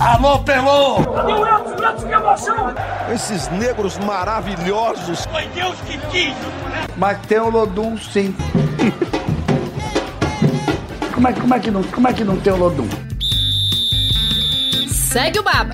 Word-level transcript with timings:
Alô, 0.00 0.38
Pelô! 0.38 1.02
Cadê 1.12 1.32
o 1.32 1.44
Edson? 1.44 1.74
Edson, 1.74 2.06
que 2.06 2.14
emoção! 2.14 2.74
Esses 3.12 3.48
negros 3.48 3.98
maravilhosos! 3.98 5.26
Foi 5.26 5.44
Deus 5.48 5.74
que 5.80 5.98
quis! 6.08 6.34
Mas 6.96 7.18
tem 7.26 7.40
o 7.40 7.50
Lodum, 7.50 7.98
sim. 7.98 8.32
como, 11.12 11.26
é, 11.26 11.32
como, 11.32 11.54
é 11.54 11.58
que 11.58 11.70
não, 11.72 11.82
como 11.82 12.06
é 12.06 12.12
que 12.12 12.22
não 12.22 12.36
tem 12.38 12.52
o 12.52 12.56
Lodum? 12.56 12.88
Segue 14.88 15.40
o 15.40 15.42
Baba! 15.42 15.72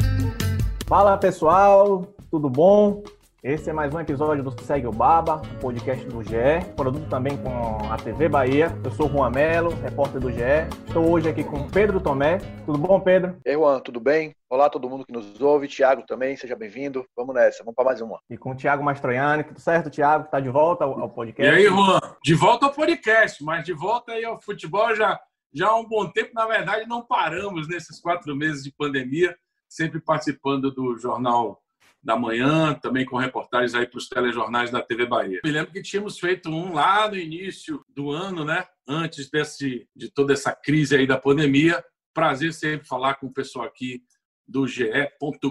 Fala 0.86 1.18
pessoal, 1.18 2.06
tudo 2.30 2.48
bom? 2.48 3.02
Esse 3.44 3.68
é 3.68 3.74
mais 3.74 3.92
um 3.92 4.00
episódio 4.00 4.42
do 4.42 4.62
Segue 4.62 4.86
o 4.86 4.90
Baba, 4.90 5.42
um 5.56 5.58
podcast 5.58 6.02
do 6.06 6.22
GE, 6.22 6.64
produto 6.74 7.06
também 7.10 7.36
com 7.36 7.92
a 7.92 7.96
TV 7.98 8.26
Bahia. 8.26 8.68
Eu 8.82 8.90
sou 8.90 9.06
o 9.06 9.12
Juan 9.12 9.28
Melo, 9.28 9.68
repórter 9.82 10.18
do 10.18 10.32
GE. 10.32 10.40
Estou 10.86 11.12
hoje 11.12 11.28
aqui 11.28 11.44
com 11.44 11.68
Pedro 11.68 12.00
Tomé. 12.00 12.38
Tudo 12.64 12.78
bom, 12.78 12.98
Pedro? 12.98 13.36
Ei, 13.44 13.52
Juan, 13.52 13.80
tudo 13.80 14.00
bem? 14.00 14.34
Olá 14.48 14.70
todo 14.70 14.88
mundo 14.88 15.04
que 15.04 15.12
nos 15.12 15.38
ouve. 15.42 15.68
Tiago 15.68 16.06
também, 16.06 16.34
seja 16.38 16.56
bem-vindo. 16.56 17.04
Vamos 17.14 17.34
nessa, 17.34 17.62
vamos 17.62 17.74
para 17.74 17.84
mais 17.84 18.00
uma. 18.00 18.18
E 18.30 18.38
com 18.38 18.52
o 18.52 18.56
Tiago 18.56 18.82
Mastroianni, 18.82 19.44
tudo 19.44 19.60
certo, 19.60 19.90
Tiago? 19.90 20.24
Está 20.24 20.40
de 20.40 20.48
volta 20.48 20.86
ao, 20.86 20.98
ao 20.98 21.10
podcast? 21.10 21.54
E 21.54 21.66
aí, 21.66 21.68
Juan? 21.68 22.00
De 22.24 22.34
volta 22.34 22.64
ao 22.64 22.72
podcast, 22.72 23.44
mas 23.44 23.62
de 23.62 23.74
volta 23.74 24.12
aí 24.12 24.24
ao 24.24 24.40
futebol 24.40 24.96
já, 24.96 25.20
já 25.52 25.68
há 25.68 25.76
um 25.76 25.86
bom 25.86 26.06
tempo. 26.06 26.30
Na 26.32 26.46
verdade, 26.46 26.88
não 26.88 27.04
paramos 27.04 27.68
nesses 27.68 28.00
quatro 28.00 28.34
meses 28.34 28.64
de 28.64 28.72
pandemia, 28.72 29.36
sempre 29.68 30.00
participando 30.00 30.70
do 30.70 30.96
jornal 30.96 31.60
da 32.04 32.16
manhã, 32.16 32.74
também 32.74 33.06
com 33.06 33.16
reportagens 33.16 33.74
aí 33.74 33.86
para 33.86 33.96
os 33.96 34.08
telejornais 34.08 34.70
da 34.70 34.82
TV 34.82 35.06
Bahia. 35.06 35.40
Me 35.42 35.50
lembro 35.50 35.72
que 35.72 35.80
tínhamos 35.80 36.18
feito 36.18 36.50
um 36.50 36.74
lá 36.74 37.08
no 37.08 37.16
início 37.16 37.82
do 37.88 38.10
ano, 38.10 38.44
né? 38.44 38.66
Antes 38.86 39.30
desse, 39.30 39.88
de 39.96 40.10
toda 40.10 40.34
essa 40.34 40.54
crise 40.54 40.94
aí 40.94 41.06
da 41.06 41.18
pandemia. 41.18 41.82
Prazer 42.12 42.52
sempre 42.52 42.86
falar 42.86 43.14
com 43.14 43.26
o 43.26 43.32
pessoal 43.32 43.64
aqui 43.64 44.02
do 44.46 44.66
GE. 44.66 44.90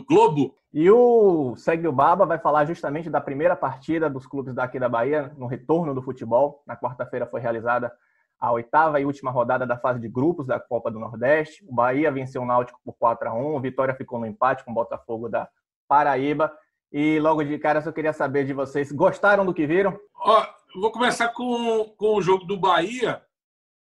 Globo. 0.08 0.56
E 0.72 0.90
o 0.90 1.56
Segue 1.56 1.88
o 1.88 1.92
Baba 1.92 2.26
vai 2.26 2.38
falar 2.38 2.66
justamente 2.66 3.10
da 3.10 3.20
primeira 3.20 3.56
partida 3.56 4.08
dos 4.08 4.28
clubes 4.28 4.54
daqui 4.54 4.80
da 4.80 4.88
Bahia 4.88 5.34
no 5.36 5.48
retorno 5.48 5.94
do 5.94 6.04
futebol. 6.04 6.64
Na 6.68 6.78
quarta-feira 6.78 7.26
foi 7.26 7.42
realizada 7.42 7.92
a 8.40 8.52
oitava 8.52 9.00
e 9.00 9.06
última 9.06 9.32
rodada 9.32 9.66
da 9.66 9.78
fase 9.78 10.00
de 10.00 10.08
grupos 10.08 10.46
da 10.46 10.60
Copa 10.60 10.92
do 10.92 11.00
Nordeste. 11.00 11.66
O 11.68 11.74
Bahia 11.74 12.12
venceu 12.12 12.44
o 12.44 12.46
Náutico 12.46 12.80
por 12.84 12.94
4 12.94 13.30
a 13.30 13.34
1 13.34 13.56
o 13.56 13.60
Vitória 13.60 13.96
ficou 13.96 14.20
no 14.20 14.26
empate 14.28 14.64
com 14.64 14.72
o 14.72 14.76
Botafogo 14.76 15.30
da 15.30 15.48
Paraíba. 15.94 16.52
E 16.92 17.20
logo 17.20 17.44
de 17.44 17.60
cara, 17.60 17.84
eu 17.86 17.94
queria 17.94 18.14
saber 18.14 18.46
de 18.46 18.54
vocês, 18.54 18.92
gostaram 18.92 19.46
do 19.46 19.54
que 19.54 19.68
viram? 19.68 19.96
Ó, 20.16 20.46
vou 20.76 20.92
começar 20.92 21.30
com, 21.30 21.86
com 21.96 22.16
o 22.16 22.22
jogo 22.22 22.46
do 22.46 22.58
Bahia, 22.60 23.22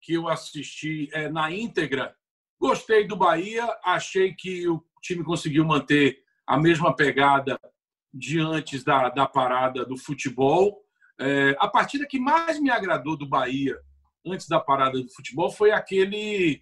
que 0.01 0.13
eu 0.13 0.27
assisti 0.27 1.09
é, 1.13 1.29
na 1.29 1.49
íntegra. 1.51 2.13
Gostei 2.59 3.07
do 3.07 3.15
Bahia, 3.15 3.65
achei 3.83 4.33
que 4.33 4.67
o 4.67 4.83
time 5.01 5.23
conseguiu 5.23 5.63
manter 5.63 6.17
a 6.45 6.57
mesma 6.57 6.93
pegada 6.93 7.57
de 8.13 8.41
antes 8.41 8.83
da, 8.83 9.07
da 9.07 9.25
parada 9.25 9.85
do 9.85 9.95
futebol. 9.95 10.81
É, 11.17 11.55
a 11.59 11.67
partida 11.67 12.05
que 12.05 12.19
mais 12.19 12.59
me 12.59 12.69
agradou 12.69 13.15
do 13.15 13.27
Bahia 13.27 13.77
antes 14.25 14.49
da 14.49 14.59
parada 14.59 15.01
do 15.01 15.09
futebol 15.09 15.49
foi 15.49 15.71
aquele, 15.71 16.61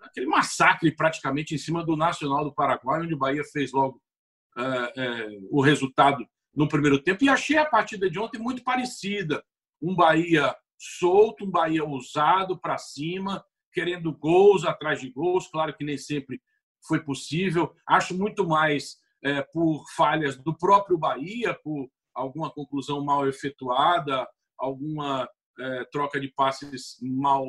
aquele 0.00 0.26
massacre 0.26 0.90
praticamente 0.90 1.54
em 1.54 1.58
cima 1.58 1.84
do 1.84 1.96
Nacional 1.96 2.44
do 2.44 2.54
Paraguai, 2.54 3.02
onde 3.02 3.12
o 3.12 3.18
Bahia 3.18 3.44
fez 3.44 3.72
logo 3.72 4.00
o 5.50 5.60
resultado 5.60 6.26
no 6.54 6.68
primeiro 6.68 7.02
tempo 7.02 7.24
e 7.24 7.28
achei 7.28 7.56
a 7.56 7.64
partida 7.64 8.10
de 8.10 8.18
ontem 8.18 8.38
muito 8.38 8.62
parecida. 8.62 9.42
Um 9.80 9.94
Bahia 9.94 10.54
solto, 10.78 11.44
um 11.44 11.50
Bahia 11.50 11.84
ousado 11.84 12.58
para 12.58 12.78
cima, 12.78 13.44
querendo 13.72 14.12
gols 14.12 14.64
atrás 14.64 15.00
de 15.00 15.10
gols. 15.10 15.48
Claro 15.48 15.74
que 15.76 15.84
nem 15.84 15.96
sempre 15.96 16.40
foi 16.86 17.00
possível. 17.02 17.72
Acho 17.86 18.16
muito 18.16 18.46
mais 18.46 18.96
é, 19.22 19.42
por 19.42 19.84
falhas 19.96 20.36
do 20.36 20.56
próprio 20.56 20.98
Bahia, 20.98 21.54
por 21.62 21.88
alguma 22.14 22.50
conclusão 22.50 23.04
mal 23.04 23.28
efetuada, 23.28 24.26
alguma 24.58 25.28
é, 25.58 25.84
troca 25.92 26.20
de 26.20 26.28
passes 26.28 26.96
mal, 27.00 27.46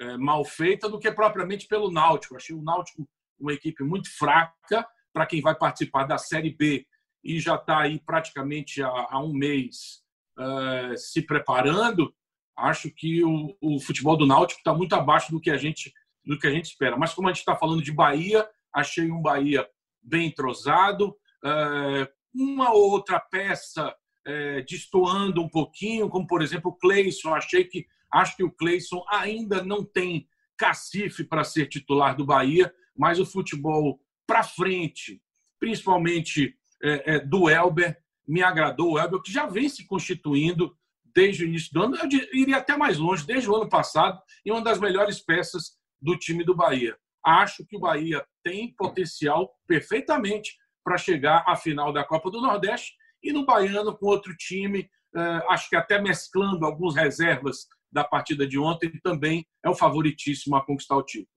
é, 0.00 0.16
mal 0.16 0.44
feita, 0.44 0.88
do 0.88 0.98
que 0.98 1.10
propriamente 1.10 1.66
pelo 1.66 1.90
Náutico. 1.90 2.36
Achei 2.36 2.54
o 2.54 2.62
Náutico 2.62 3.08
uma 3.38 3.52
equipe 3.52 3.82
muito 3.82 4.08
fraca 4.16 4.86
para 5.16 5.24
quem 5.24 5.40
vai 5.40 5.54
participar 5.54 6.04
da 6.04 6.18
Série 6.18 6.50
B 6.50 6.86
e 7.24 7.40
já 7.40 7.54
está 7.54 7.78
aí 7.78 7.98
praticamente 7.98 8.82
há, 8.82 8.88
há 9.08 9.18
um 9.18 9.32
mês 9.32 10.02
uh, 10.38 10.94
se 10.94 11.22
preparando, 11.22 12.14
acho 12.54 12.90
que 12.90 13.24
o, 13.24 13.56
o 13.62 13.80
futebol 13.80 14.14
do 14.14 14.26
Náutico 14.26 14.60
está 14.60 14.74
muito 14.74 14.94
abaixo 14.94 15.32
do 15.32 15.40
que 15.40 15.50
a 15.50 15.56
gente 15.56 15.90
do 16.22 16.38
que 16.38 16.46
a 16.46 16.50
gente 16.50 16.66
espera. 16.66 16.98
Mas 16.98 17.14
como 17.14 17.28
a 17.28 17.30
gente 17.32 17.38
está 17.38 17.56
falando 17.56 17.82
de 17.82 17.92
Bahia, 17.92 18.46
achei 18.74 19.10
um 19.10 19.22
Bahia 19.22 19.66
bem 20.02 20.26
entrosado, 20.26 21.16
uh, 21.42 22.06
uma 22.34 22.74
ou 22.74 22.90
outra 22.90 23.18
peça 23.18 23.88
uh, 23.88 24.64
destoando 24.68 25.40
um 25.40 25.48
pouquinho, 25.48 26.10
como 26.10 26.26
por 26.26 26.42
exemplo 26.42 26.72
o 26.72 26.76
Cleison. 26.76 27.32
Achei 27.34 27.64
que 27.64 27.86
acho 28.12 28.36
que 28.36 28.44
o 28.44 28.52
Cleison 28.52 29.02
ainda 29.08 29.64
não 29.64 29.82
tem 29.82 30.28
cacife 30.58 31.24
para 31.24 31.42
ser 31.42 31.70
titular 31.70 32.14
do 32.14 32.26
Bahia, 32.26 32.70
mas 32.94 33.18
o 33.18 33.24
futebol 33.24 33.98
para 34.26 34.42
frente, 34.42 35.22
principalmente 35.58 36.56
é, 36.82 37.14
é, 37.14 37.20
do 37.20 37.48
Elber, 37.48 37.96
me 38.26 38.42
agradou 38.42 38.92
o 38.92 38.98
Elber, 38.98 39.20
que 39.20 39.32
já 39.32 39.46
vem 39.46 39.68
se 39.68 39.86
constituindo 39.86 40.76
desde 41.14 41.44
o 41.44 41.48
início 41.48 41.72
do 41.72 41.82
ano, 41.82 41.96
eu 41.96 42.08
iria 42.38 42.58
até 42.58 42.76
mais 42.76 42.98
longe, 42.98 43.26
desde 43.26 43.48
o 43.48 43.56
ano 43.56 43.68
passado, 43.68 44.20
em 44.44 44.50
uma 44.50 44.60
das 44.60 44.78
melhores 44.78 45.18
peças 45.20 45.78
do 46.00 46.16
time 46.18 46.44
do 46.44 46.54
Bahia. 46.54 46.96
Acho 47.24 47.64
que 47.66 47.76
o 47.76 47.80
Bahia 47.80 48.24
tem 48.44 48.74
potencial 48.74 49.50
perfeitamente 49.66 50.56
para 50.84 50.98
chegar 50.98 51.42
à 51.46 51.56
final 51.56 51.92
da 51.92 52.04
Copa 52.04 52.30
do 52.30 52.40
Nordeste 52.40 52.94
e 53.22 53.32
no 53.32 53.44
Baiano 53.44 53.96
com 53.96 54.06
outro 54.06 54.36
time, 54.36 54.88
é, 55.14 55.20
acho 55.48 55.68
que 55.68 55.76
até 55.76 56.00
mesclando 56.00 56.64
algumas 56.64 56.94
reservas 56.94 57.66
da 57.90 58.04
partida 58.04 58.46
de 58.46 58.58
ontem, 58.58 58.92
também 59.02 59.46
é 59.64 59.70
o 59.70 59.74
favoritíssimo 59.74 60.54
a 60.54 60.64
conquistar 60.64 60.96
o 60.96 61.02
título. 61.02 61.35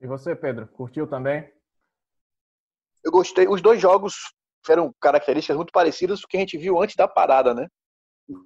E 0.00 0.06
você, 0.06 0.36
Pedro, 0.36 0.68
curtiu 0.68 1.06
também? 1.06 1.50
Eu 3.02 3.10
gostei. 3.10 3.48
Os 3.48 3.62
dois 3.62 3.80
jogos 3.80 4.14
tiveram 4.62 4.92
características 5.00 5.56
muito 5.56 5.72
parecidas 5.72 6.20
com 6.20 6.26
o 6.26 6.28
que 6.28 6.36
a 6.36 6.40
gente 6.40 6.58
viu 6.58 6.80
antes 6.82 6.96
da 6.96 7.06
parada, 7.08 7.54
né? 7.54 7.66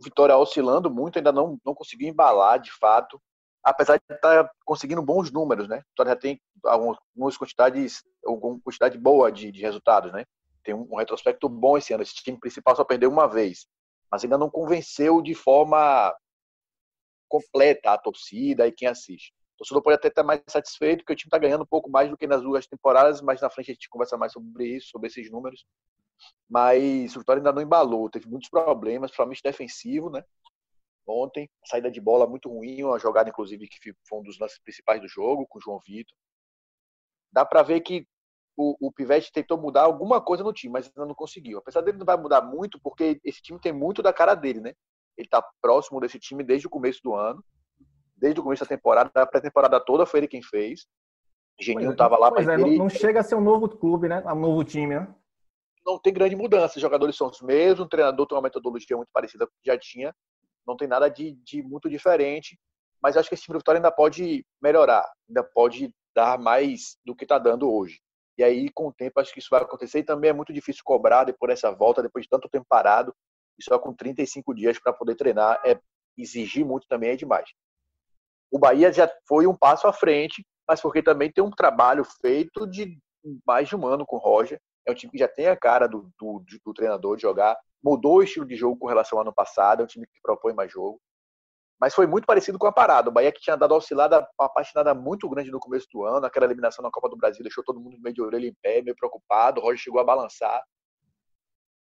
Vitória 0.05 0.37
oscilando 0.37 0.91
muito, 0.91 1.19
ainda 1.19 1.33
não, 1.33 1.59
não 1.65 1.75
conseguiu 1.75 2.09
embalar 2.09 2.61
de 2.61 2.71
fato, 2.73 3.21
apesar 3.65 3.97
de 3.97 4.15
estar 4.15 4.45
tá 4.45 4.51
conseguindo 4.65 5.03
bons 5.03 5.31
números, 5.33 5.67
né? 5.67 5.83
Vitória 5.89 6.11
já 6.11 6.17
tem 6.17 6.41
algumas 6.65 7.37
quantidades, 7.37 8.03
alguma 8.25 8.61
quantidade 8.61 8.99
boa 8.99 9.33
de, 9.33 9.51
de 9.51 9.61
resultados, 9.61 10.13
né? 10.13 10.25
Tem 10.63 10.75
um, 10.75 10.87
um 10.91 10.97
retrospecto 10.97 11.49
bom 11.49 11.79
esse 11.79 11.95
ano. 11.95 12.03
Esse 12.03 12.15
time 12.15 12.39
principal 12.39 12.77
só 12.77 12.85
perdeu 12.85 13.11
uma 13.11 13.27
vez, 13.27 13.67
mas 14.13 14.23
ainda 14.23 14.37
não 14.37 14.51
convenceu 14.51 15.23
de 15.23 15.35
forma 15.35 16.15
completa 17.29 17.93
a 17.93 17.99
torcida 17.99 18.67
e 18.67 18.73
quem 18.73 18.89
assiste. 18.89 19.33
Torcedor 19.61 19.83
pode 19.83 19.97
até 19.97 20.09
estar 20.09 20.23
mais 20.23 20.41
satisfeito, 20.47 21.01
porque 21.01 21.13
o 21.13 21.17
time 21.17 21.29
está 21.29 21.37
ganhando 21.37 21.65
um 21.65 21.67
pouco 21.67 21.91
mais 21.91 22.09
do 22.09 22.17
que 22.17 22.27
nas 22.27 22.41
duas 22.41 22.67
temporadas, 22.67 23.21
mas 23.21 23.43
na 23.43 23.51
frente 23.51 23.71
a 23.71 23.75
gente 23.75 23.91
conversa 23.91 24.17
mais 24.17 24.33
sobre 24.33 24.65
isso, 24.67 24.89
sobre 24.89 25.09
esses 25.09 25.31
números. 25.31 25.67
Mas 26.49 27.15
o 27.15 27.19
Vitória 27.19 27.41
ainda 27.41 27.53
não 27.53 27.61
embalou, 27.61 28.09
teve 28.09 28.27
muitos 28.27 28.49
problemas, 28.49 29.11
principalmente 29.11 29.43
defensivo, 29.43 30.09
né? 30.09 30.25
Ontem, 31.07 31.51
saída 31.67 31.91
de 31.91 32.01
bola 32.01 32.27
muito 32.27 32.49
ruim, 32.49 32.83
uma 32.85 32.99
jogada, 32.99 33.29
inclusive, 33.29 33.69
que 33.69 33.93
foi 34.09 34.21
um 34.21 34.23
dos 34.23 34.39
lances 34.39 34.59
principais 34.61 35.01
do 35.01 35.09
jogo, 35.09 35.47
com 35.47 35.59
o 35.59 35.61
João 35.61 35.79
Vitor. 35.87 36.17
Dá 37.31 37.45
para 37.45 37.63
ver 37.63 37.81
que 37.83 38.07
o, 38.57 38.89
o 38.89 38.91
Pivete 38.91 39.31
tentou 39.31 39.59
mudar 39.59 39.83
alguma 39.83 40.23
coisa 40.23 40.43
no 40.43 40.55
time, 40.55 40.73
mas 40.73 40.87
ainda 40.87 41.07
não 41.07 41.15
conseguiu. 41.15 41.59
Apesar 41.59 41.83
dele 41.83 41.99
não 41.99 42.07
vai 42.07 42.17
mudar 42.17 42.41
muito, 42.41 42.81
porque 42.81 43.21
esse 43.25 43.43
time 43.43 43.61
tem 43.61 43.73
muito 43.73 44.03
da 44.03 44.13
cara 44.13 44.35
dele, 44.35 44.61
né? 44.61 44.73
Ele 45.19 45.27
está 45.27 45.43
próximo 45.61 46.01
desse 46.01 46.19
time 46.19 46.43
desde 46.43 46.67
o 46.67 46.71
começo 46.71 47.01
do 47.03 47.15
ano 47.15 47.45
desde 48.21 48.39
o 48.39 48.43
começo 48.43 48.63
da 48.63 48.69
temporada, 48.69 49.11
a 49.15 49.27
pré-temporada 49.27 49.81
toda 49.81 50.05
foi 50.05 50.21
ele 50.21 50.29
quem 50.29 50.43
fez. 50.43 50.87
Geninho 51.59 51.93
estava 51.93 52.17
é, 52.17 52.19
lá, 52.19 52.31
mas 52.31 52.47
é, 52.47 52.55
ele... 52.55 52.79
não, 52.79 52.89
chega 52.89 53.21
a 53.21 53.23
ser 53.23 53.35
um 53.35 53.41
novo 53.41 53.69
clube, 53.69 54.09
né? 54.09 54.23
Um 54.27 54.35
novo 54.35 54.63
time, 54.63 54.95
né? 54.95 55.15
Não 55.85 55.99
tem 55.99 56.13
grande 56.13 56.37
mudança. 56.37 56.77
Os 56.77 56.83
jogadores 56.83 57.17
são 57.17 57.29
os 57.29 57.41
mesmos, 57.41 57.81
o 57.81 57.89
treinador 57.89 58.27
tem 58.27 58.37
uma 58.37 58.43
metodologia 58.43 58.97
muito 58.97 59.11
parecida 59.13 59.47
com 59.47 59.53
o 59.53 59.57
que 59.63 59.71
já 59.71 59.79
tinha. 59.79 60.15
Não 60.67 60.77
tem 60.77 60.87
nada 60.87 61.09
de, 61.09 61.33
de 61.43 61.63
muito 61.63 61.89
diferente. 61.89 62.59
Mas 63.03 63.17
acho 63.17 63.29
que 63.29 63.35
esse 63.35 63.45
time 63.45 63.55
do 63.55 63.61
Vitória 63.61 63.79
ainda 63.79 63.91
pode 63.91 64.45
melhorar, 64.63 65.11
ainda 65.29 65.43
pode 65.43 65.91
dar 66.15 66.39
mais 66.39 66.99
do 67.05 67.17
que 67.17 67.25
está 67.25 67.39
dando 67.39 67.73
hoje. 67.73 67.99
E 68.37 68.45
aí, 68.45 68.71
com 68.71 68.89
o 68.89 68.93
tempo, 68.93 69.21
acho 69.21 69.33
que 69.33 69.39
isso 69.39 69.49
vai 69.51 69.63
acontecer. 69.63 70.01
E 70.01 70.05
também 70.05 70.31
é 70.31 70.35
muito 70.35 70.53
difícil 70.53 70.83
cobrar 70.85 71.25
depois 71.25 71.51
dessa 71.51 71.71
volta, 71.71 72.03
depois 72.03 72.25
de 72.25 72.29
tanto 72.29 72.49
tempo 72.49 72.67
parado. 72.69 73.15
Isso 73.59 73.73
é 73.73 73.79
com 73.79 73.93
35 73.93 74.55
dias 74.55 74.79
para 74.79 74.93
poder 74.93 75.15
treinar. 75.15 75.61
É 75.65 75.79
exigir 76.17 76.65
muito 76.65 76.87
também 76.87 77.11
é 77.11 77.17
demais. 77.17 77.51
O 78.51 78.59
Bahia 78.59 78.93
já 78.93 79.11
foi 79.29 79.47
um 79.47 79.57
passo 79.57 79.87
à 79.87 79.93
frente, 79.93 80.45
mas 80.69 80.81
porque 80.81 81.03
também 81.03 81.31
tem 81.31 81.43
um 81.43 81.51
trabalho 81.51 82.05
feito 82.21 82.67
de 82.67 82.99
mais 83.47 83.69
de 83.69 83.77
um 83.77 83.87
ano 83.87 84.05
com 84.07 84.17
o 84.17 84.21
Roger. 84.21 84.61
É 84.87 84.93
um 84.93 84.95
time 84.95 85.13
que 85.13 85.19
já 85.19 85.29
tem 85.29 85.47
a 85.47 85.57
cara 85.57 85.87
do, 85.87 86.11
do, 86.19 86.43
do 86.65 86.75
treinador 86.75 87.17
de 87.17 87.23
jogar, 87.23 87.57
mudou 87.83 88.17
o 88.17 88.23
estilo 88.23 88.47
de 88.47 88.57
jogo 88.57 88.77
com 88.77 88.87
relação 88.87 89.19
ao 89.19 89.23
ano 89.23 89.33
passado, 89.33 89.81
é 89.81 89.85
um 89.85 89.87
time 89.87 90.07
que 90.07 90.21
propõe 90.23 90.55
mais 90.55 90.73
jogo. 90.73 91.01
Mas 91.81 91.95
foi 91.95 92.07
muito 92.07 92.27
parecido 92.27 92.59
com 92.59 92.67
a 92.67 92.73
parada. 92.73 93.09
O 93.09 93.13
Bahia 93.13 93.33
que 93.33 93.41
tinha 93.41 93.57
dado 93.57 93.75
oscilada, 93.75 94.29
uma 94.39 94.49
patinada 94.51 94.95
muito 94.95 95.29
grande 95.31 95.51
no 95.51 95.59
começo 95.59 95.87
do 95.91 96.05
ano, 96.05 96.27
aquela 96.27 96.45
eliminação 96.45 96.83
na 96.83 96.91
Copa 96.91 97.09
do 97.09 97.17
Brasil 97.17 97.43
deixou 97.43 97.65
todo 97.65 97.81
mundo 97.81 97.99
meio 98.01 98.15
de 98.15 98.21
orelha 98.21 98.47
em 98.47 98.55
pé, 98.61 98.83
meio 98.83 98.95
preocupado. 98.95 99.61
O 99.61 99.65
Roger 99.65 99.79
chegou 99.79 99.99
a 99.99 100.05
balançar. 100.05 100.63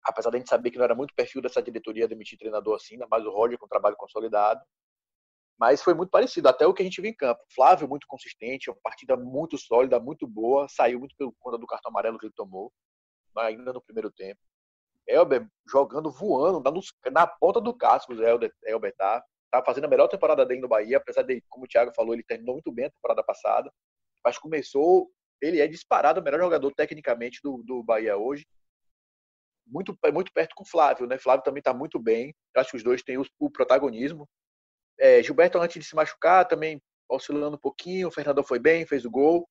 Apesar 0.06 0.30
de 0.30 0.38
a 0.38 0.40
gente 0.40 0.50
saber 0.50 0.72
que 0.72 0.78
não 0.78 0.86
era 0.86 0.96
muito 0.96 1.14
perfil 1.14 1.42
dessa 1.42 1.62
diretoria 1.62 2.08
demitir 2.08 2.40
treinador 2.40 2.76
assim, 2.76 2.94
ainda 2.94 3.08
mais 3.12 3.26
o 3.26 3.30
Roger 3.30 3.58
com 3.58 3.68
trabalho 3.68 3.98
consolidado. 3.98 4.62
Mas 5.60 5.82
foi 5.82 5.94
muito 5.94 6.10
parecido, 6.10 6.48
até 6.48 6.66
o 6.66 6.74
que 6.74 6.82
a 6.82 6.86
gente 6.86 7.02
viu 7.02 7.12
em 7.12 7.16
campo. 7.16 7.44
Flávio 7.54 7.88
muito 7.88 8.08
consistente, 8.08 8.70
uma 8.70 8.78
partida 8.82 9.18
muito 9.18 9.58
sólida, 9.58 10.00
muito 10.00 10.26
boa, 10.26 10.68
saiu 10.70 11.00
muito 11.00 11.16
pelo 11.18 11.36
conta 11.38 11.58
do 11.58 11.68
cartão 11.68 11.90
amarelo 11.90 12.18
que 12.18 12.26
ele 12.26 12.34
tomou, 12.34 12.72
ainda 13.36 13.74
no 13.74 13.82
primeiro 13.82 14.10
tempo. 14.10 14.40
Elber 15.06 15.48
jogando, 15.68 16.12
voando, 16.12 16.64
na 17.12 17.28
ponta 17.28 17.60
do 17.60 17.74
casco, 17.74 18.14
o 18.14 18.24
Elber, 18.24 18.96
tá. 18.96 19.24
Tá 19.52 19.64
fazendo 19.64 19.86
a 19.86 19.88
melhor 19.88 20.08
temporada 20.08 20.46
dele 20.46 20.62
no 20.62 20.68
Bahia, 20.68 20.98
apesar 20.98 21.24
de, 21.24 21.44
como 21.50 21.66
o 21.66 21.68
Thiago 21.68 21.92
falou, 21.94 22.14
ele 22.14 22.24
terminou 22.24 22.54
muito 22.56 22.72
bem 22.72 22.86
a 22.86 22.92
temporada 22.92 23.24
passada. 23.24 23.74
Mas 24.24 24.38
começou, 24.38 25.12
ele 25.42 25.60
é 25.60 25.68
disparado 25.68 26.22
o 26.22 26.24
melhor 26.24 26.40
jogador 26.40 26.72
tecnicamente 26.74 27.40
do, 27.44 27.64
do 27.64 27.84
Bahia 27.84 28.16
hoje. 28.16 28.48
Muito, 29.66 29.98
muito 30.14 30.32
perto 30.32 30.54
com 30.56 30.64
o 30.64 30.68
Flávio, 30.68 31.08
né? 31.08 31.18
Flávio 31.18 31.44
também 31.44 31.64
tá 31.64 31.74
muito 31.74 32.00
bem. 32.00 32.34
Acho 32.56 32.72
que 32.72 32.78
os 32.78 32.84
dois 32.84 33.02
têm 33.02 33.18
o, 33.18 33.26
o 33.40 33.50
protagonismo. 33.50 34.30
É, 35.00 35.24
Gilberto, 35.24 35.60
antes 35.60 35.82
de 35.82 35.88
se 35.88 35.96
machucar, 35.96 36.46
também 36.46 36.82
oscilando 37.10 37.56
um 37.56 37.60
pouquinho. 37.60 38.08
O 38.08 38.12
Fernandão 38.12 38.44
foi 38.44 38.60
bem, 38.60 38.86
fez 38.86 39.06
o 39.06 39.10
gol. 39.10 39.48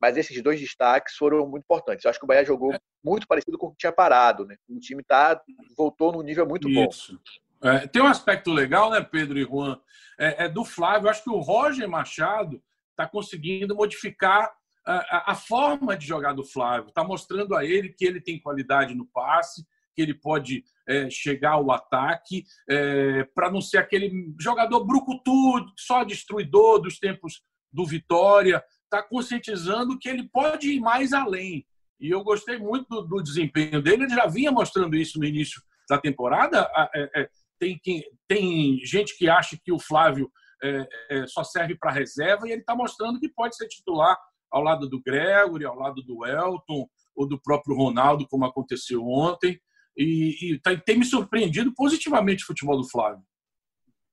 Mas 0.00 0.16
esses 0.16 0.40
dois 0.42 0.60
destaques 0.60 1.16
foram 1.16 1.46
muito 1.46 1.64
importantes. 1.64 2.04
Eu 2.04 2.10
acho 2.10 2.18
que 2.18 2.24
o 2.24 2.28
Bahia 2.28 2.44
jogou 2.44 2.72
é. 2.72 2.78
muito 3.04 3.26
parecido 3.26 3.58
com 3.58 3.66
o 3.66 3.70
que 3.72 3.78
tinha 3.78 3.92
parado. 3.92 4.46
Né? 4.46 4.56
O 4.68 4.78
time 4.78 5.02
tá, 5.02 5.40
voltou 5.76 6.12
num 6.12 6.22
nível 6.22 6.46
muito 6.46 6.68
Isso. 6.68 7.14
bom. 7.14 7.68
É, 7.68 7.88
tem 7.88 8.00
um 8.00 8.06
aspecto 8.06 8.52
legal, 8.52 8.90
né, 8.90 9.00
Pedro 9.00 9.36
e 9.36 9.42
Juan? 9.42 9.80
É, 10.18 10.44
é 10.44 10.48
do 10.48 10.64
Flávio. 10.64 11.06
Eu 11.06 11.10
acho 11.10 11.24
que 11.24 11.30
o 11.30 11.40
Roger 11.40 11.88
Machado 11.88 12.62
está 12.90 13.08
conseguindo 13.08 13.74
modificar 13.74 14.52
a, 14.84 15.32
a, 15.32 15.34
forma 15.34 15.96
de 15.96 16.06
jogar 16.06 16.32
do 16.32 16.44
Flávio. 16.44 16.88
Está 16.88 17.04
mostrando 17.04 17.54
a 17.54 17.64
ele 17.64 17.90
que 17.90 18.04
ele 18.04 18.20
tem 18.20 18.40
qualidade 18.40 18.94
no 18.94 19.06
passe, 19.06 19.66
que 19.98 20.02
ele 20.02 20.14
pode 20.14 20.62
é, 20.88 21.10
chegar 21.10 21.54
ao 21.54 21.72
ataque, 21.72 22.44
é, 22.70 23.24
para 23.34 23.50
não 23.50 23.60
ser 23.60 23.78
aquele 23.78 24.32
jogador 24.40 24.84
brucutu, 24.84 25.66
só 25.76 26.04
destruidor 26.04 26.80
dos 26.80 27.00
tempos 27.00 27.42
do 27.72 27.84
Vitória. 27.84 28.62
Está 28.84 29.02
conscientizando 29.02 29.98
que 29.98 30.08
ele 30.08 30.28
pode 30.28 30.70
ir 30.70 30.80
mais 30.80 31.12
além. 31.12 31.66
E 31.98 32.10
eu 32.10 32.22
gostei 32.22 32.58
muito 32.58 32.86
do, 32.88 33.02
do, 33.02 33.22
desempenho 33.22 33.82
dele. 33.82 34.04
Ele 34.04 34.14
já 34.14 34.28
vinha 34.28 34.52
mostrando 34.52 34.94
isso 34.94 35.18
no 35.18 35.24
início 35.24 35.60
da 35.90 35.98
temporada. 35.98 36.70
É, 36.94 37.22
é, 37.22 37.28
tem, 37.58 37.80
tem 38.28 38.78
gente 38.84 39.18
que 39.18 39.28
acha 39.28 39.58
que 39.60 39.72
o 39.72 39.80
Flávio 39.80 40.30
é, 40.62 40.88
é, 41.10 41.26
só 41.26 41.42
serve 41.42 41.76
para 41.76 41.90
reserva 41.90 42.46
e 42.46 42.52
ele 42.52 42.60
está 42.60 42.76
mostrando 42.76 43.18
que 43.18 43.28
pode 43.28 43.56
ser 43.56 43.66
titular 43.66 44.16
ao 44.48 44.62
lado 44.62 44.88
do 44.88 45.02
Gregory, 45.02 45.64
ao 45.64 45.74
lado 45.74 46.00
do 46.04 46.24
Elton 46.24 46.88
ou 47.16 47.26
do 47.26 47.40
próprio 47.42 47.76
Ronaldo, 47.76 48.28
como 48.28 48.44
aconteceu 48.44 49.04
ontem 49.04 49.60
e, 49.98 50.52
e 50.54 50.60
tá, 50.60 50.76
tem 50.76 50.96
me 50.96 51.04
surpreendido 51.04 51.74
positivamente 51.74 52.44
o 52.44 52.46
futebol 52.46 52.76
do 52.76 52.88
Flávio. 52.88 53.22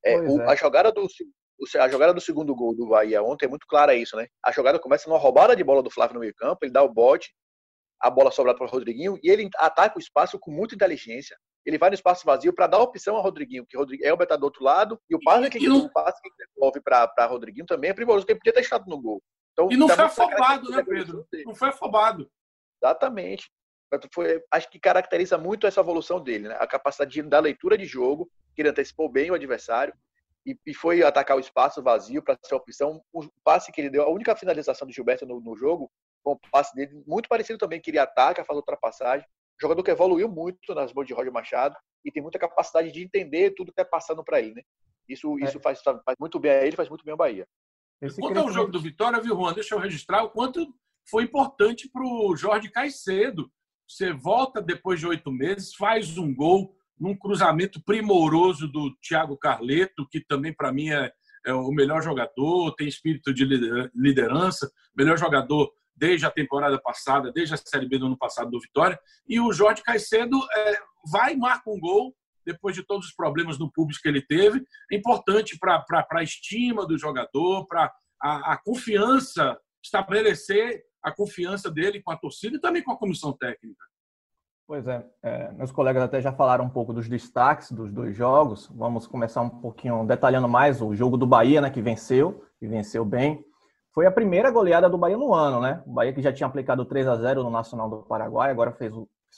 É, 0.04 0.18
o, 0.20 0.42
é. 0.42 0.52
A 0.52 0.56
jogada 0.56 0.92
do 0.92 1.08
a 1.78 1.88
jogada 1.88 2.14
do 2.14 2.20
segundo 2.20 2.54
gol 2.54 2.76
do 2.76 2.88
Bahia 2.88 3.24
ontem 3.24 3.46
é 3.46 3.50
muito 3.50 3.66
clara 3.66 3.96
isso, 3.96 4.18
né? 4.18 4.28
A 4.44 4.52
jogada 4.52 4.78
começa 4.78 5.10
numa 5.10 5.20
roubada 5.20 5.56
de 5.56 5.64
bola 5.64 5.82
do 5.82 5.90
Flávio 5.90 6.16
no 6.16 6.20
meio 6.20 6.36
campo, 6.36 6.60
ele 6.64 6.74
dá 6.74 6.84
o 6.84 6.92
bote, 6.92 7.34
a 8.02 8.10
bola 8.10 8.30
sobra 8.30 8.54
para 8.54 8.66
o 8.66 8.70
Rodriguinho 8.70 9.18
e 9.24 9.30
ele 9.30 9.50
ataca 9.58 9.96
o 9.96 10.02
espaço 10.02 10.38
com 10.38 10.52
muita 10.52 10.76
inteligência. 10.76 11.38
Ele 11.66 11.78
vai 11.78 11.90
no 11.90 11.96
espaço 11.96 12.26
vazio 12.26 12.54
para 12.54 12.68
dar 12.68 12.80
opção 12.80 13.16
ao 13.16 13.24
Rodriguinho, 13.24 13.66
que 13.66 13.78
Rodriguinho, 13.78 14.10
Elber 14.10 14.26
está 14.26 14.36
do 14.36 14.44
outro 14.44 14.64
lado 14.64 15.00
e 15.10 15.16
o 15.16 15.20
passe 15.24 15.50
que, 15.50 15.68
não... 15.68 15.90
passe 15.90 16.22
que 16.22 16.30
devolve 16.38 16.82
para 16.82 17.26
Rodriguinho 17.26 17.66
também 17.66 17.90
é 17.90 17.94
primoroso, 17.94 18.26
ele 18.28 18.38
podia 18.38 18.54
ter 18.54 18.62
estado 18.62 18.86
no 18.88 19.02
gol. 19.02 19.24
Então, 19.54 19.72
e 19.72 19.78
não 19.78 19.88
tá 19.88 19.96
foi 19.96 20.06
afobado, 20.06 20.70
né, 20.70 20.84
Pedro? 20.84 21.26
Não 21.46 21.56
foi 21.56 21.70
afobado. 21.70 22.30
Exatamente 22.84 23.50
foi, 24.14 24.42
acho 24.52 24.70
que 24.70 24.80
caracteriza 24.80 25.38
muito 25.38 25.68
essa 25.68 25.80
evolução 25.80 26.22
dele, 26.22 26.48
né? 26.48 26.58
a 26.60 26.68
capacidade 26.68 27.12
de, 27.12 27.22
da 27.22 27.40
leitura 27.40 27.78
de 27.78 27.86
jogo, 27.86 28.30
que 28.56 28.62
ele 28.62 28.70
antecipou 28.70 29.10
bem 29.10 29.32
o 29.32 29.34
adversário 29.34 29.94
e, 30.46 30.58
e 30.66 30.74
foi 30.74 31.02
atacar 31.04 31.38
o 31.38 31.40
espaço 31.40 31.82
vazio 31.82 32.22
para 32.22 32.38
ser 32.44 32.54
a 32.54 32.58
opção. 32.58 33.02
O 33.12 33.28
passe 33.44 33.72
que 33.72 33.82
ele 33.82 33.90
deu, 33.90 34.04
a 34.04 34.10
única 34.10 34.36
finalização 34.36 34.88
do 34.88 34.94
Gilberto 34.94 35.26
no, 35.26 35.40
no 35.40 35.56
jogo, 35.56 35.92
foi 36.24 36.34
um 36.34 36.40
passe 36.52 36.76
dele 36.76 37.04
muito 37.06 37.28
parecido 37.30 37.58
também, 37.58 37.80
que 37.82 37.92
ele 37.92 38.00
ataca, 38.00 38.44
faz 38.44 38.58
ultrapassagem. 38.58 39.28
Jogador 39.62 39.84
que 39.84 39.92
evoluiu 39.92 40.28
muito 40.28 40.74
nas 40.76 40.94
mãos 40.94 41.06
de 41.06 41.14
Roger 41.14 41.32
Machado 41.32 41.76
e 42.04 42.12
tem 42.12 42.22
muita 42.22 42.38
capacidade 42.38 42.92
de 42.92 43.04
entender 43.04 43.52
tudo 43.52 43.72
que 43.72 43.82
é 43.82 43.86
passando 43.86 44.24
para 44.24 44.40
ele. 44.40 44.56
Né? 44.56 44.62
Isso, 45.08 45.38
é. 45.40 45.46
isso 45.46 45.60
faz, 45.60 45.82
faz, 45.82 46.18
muito 46.20 46.40
bem 46.40 46.52
a 46.52 46.66
ele, 46.66 46.76
faz 46.76 46.90
muito 46.90 47.06
bem 47.06 47.12
ao 47.12 47.18
Bahia. 47.18 47.48
Esse 48.02 48.20
Quanto 48.20 48.40
ao 48.40 48.52
jogo 48.52 48.72
do 48.72 48.82
Vitória, 48.82 49.22
viu, 49.22 49.36
Juan? 49.36 49.54
Deixa 49.54 49.74
eu 49.74 49.80
registrar 49.80 50.24
o 50.24 50.30
quanto 50.30 50.68
foi 51.10 51.24
importante 51.24 51.90
para 51.90 52.04
o 52.04 52.36
Jorge 52.36 52.70
Caicedo 52.70 53.50
você 53.88 54.12
volta 54.14 54.62
depois 54.62 55.00
de 55.00 55.08
oito 55.08 55.32
meses, 55.32 55.76
faz 55.76 56.18
um 56.18 56.34
gol 56.34 56.76
num 57.00 57.16
cruzamento 57.16 57.82
primoroso 57.84 58.68
do 58.68 58.96
Thiago 58.98 59.38
Carleto, 59.38 60.08
que 60.10 60.22
também 60.22 60.54
para 60.54 60.72
mim 60.72 60.90
é, 60.90 61.12
é, 61.46 61.54
o 61.54 61.72
melhor 61.72 62.02
jogador, 62.02 62.74
tem 62.76 62.88
espírito 62.88 63.34
de 63.34 63.46
liderança, 63.94 64.72
melhor 64.96 65.18
jogador 65.18 65.72
desde 65.96 66.26
a 66.26 66.32
temporada 66.32 66.80
passada, 66.82 67.32
desde 67.32 67.54
a 67.54 67.58
Série 67.58 67.88
B 67.88 67.98
do 67.98 68.08
ano 68.08 68.18
passado 68.18 68.50
do 68.50 68.60
Vitória. 68.60 69.00
E 69.28 69.40
o 69.40 69.52
Jorge 69.54 69.82
Caicedo 69.84 70.38
é, 70.56 70.78
vai 71.12 71.34
e 71.34 71.38
marca 71.38 71.70
um 71.70 71.80
gol 71.80 72.16
depois 72.46 72.76
de 72.76 72.84
todos 72.84 73.08
os 73.08 73.14
problemas 73.14 73.58
no 73.58 73.72
público 73.72 74.02
que 74.02 74.08
ele 74.08 74.22
teve. 74.22 74.64
É 74.92 74.96
importante 74.96 75.58
para 75.58 75.84
a 76.12 76.24
estima 76.24 76.86
do 76.86 76.98
jogador, 76.98 77.66
para 77.68 77.92
a, 78.22 78.54
a 78.54 78.58
confiança, 78.58 79.58
estabelecer 79.84 80.84
a 81.06 81.12
confiança 81.12 81.70
dele 81.70 82.02
com 82.02 82.10
a 82.10 82.18
torcida 82.18 82.58
e 82.58 82.60
também 82.60 82.84
com 82.84 82.92
a 82.92 82.98
comissão 82.98 83.32
técnica. 83.32 83.86
Pois 84.68 84.88
é, 84.88 85.06
é, 85.22 85.52
meus 85.52 85.72
colegas 85.72 86.02
até 86.02 86.20
já 86.20 86.34
falaram 86.34 86.66
um 86.66 86.70
pouco 86.70 86.92
dos 86.92 87.08
destaques 87.08 87.72
dos 87.72 87.92
dois 87.92 88.16
jogos. 88.16 88.68
Vamos 88.74 89.06
começar 89.06 89.42
um 89.42 89.50
pouquinho 89.50 90.04
detalhando 90.04 90.50
mais 90.50 90.82
o 90.82 90.96
jogo 90.96 91.16
do 91.16 91.28
Bahia, 91.28 91.62
né, 91.62 91.70
que 91.70 91.84
venceu, 91.84 92.44
e 92.60 92.68
venceu 92.68 93.06
bem. 93.06 93.46
Foi 93.94 94.08
a 94.08 94.12
primeira 94.12 94.50
goleada 94.50 94.90
do 94.90 94.98
Bahia 94.98 95.16
no 95.16 95.32
ano, 95.32 95.62
né? 95.62 95.84
O 95.86 95.94
Bahia 95.94 96.12
que 96.12 96.22
já 96.22 96.34
tinha 96.34 96.48
aplicado 96.48 96.84
3 96.84 97.08
a 97.08 97.16
0 97.16 97.44
no 97.44 97.52
Nacional 97.52 97.88
do 97.88 98.04
Paraguai, 98.04 98.50
agora 98.50 98.74
fez 98.74 98.92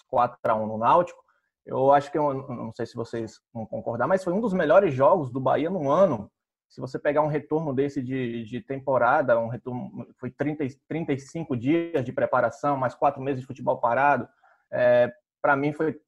4 0.08 0.40
a 0.42 0.56
1 0.56 0.66
no 0.66 0.78
Náutico. 0.78 1.22
Eu 1.66 1.92
acho 1.92 2.10
que, 2.10 2.18
eu, 2.18 2.48
não 2.48 2.72
sei 2.74 2.86
se 2.86 2.96
vocês 2.96 3.42
vão 3.54 3.66
concordar, 3.66 4.08
mas 4.08 4.24
foi 4.24 4.32
um 4.32 4.40
dos 4.40 4.54
melhores 4.54 4.94
jogos 4.94 5.30
do 5.30 5.42
Bahia 5.42 5.70
no 5.70 5.92
ano 5.92 6.32
se 6.70 6.82
você 6.82 7.00
pegar 7.00 7.22
um 7.22 7.28
retorno 7.28 7.74
desse 7.74 8.02
de, 8.02 8.44
de 8.44 8.62
temporada, 8.62 9.40
um 9.40 9.48
retorno, 9.48 10.08
foi 10.18 10.30
30, 10.30 10.66
35 10.88 11.56
dias 11.56 12.04
de 12.04 12.12
preparação, 12.12 12.78
mais 12.78 12.94
quatro 12.94 13.22
meses 13.22 13.42
de 13.42 13.48
futebol 13.48 13.78
parado, 13.78 14.28
é, 14.72 15.12
para 15.42 15.56
mim 15.56 15.72
foi 15.72 16.00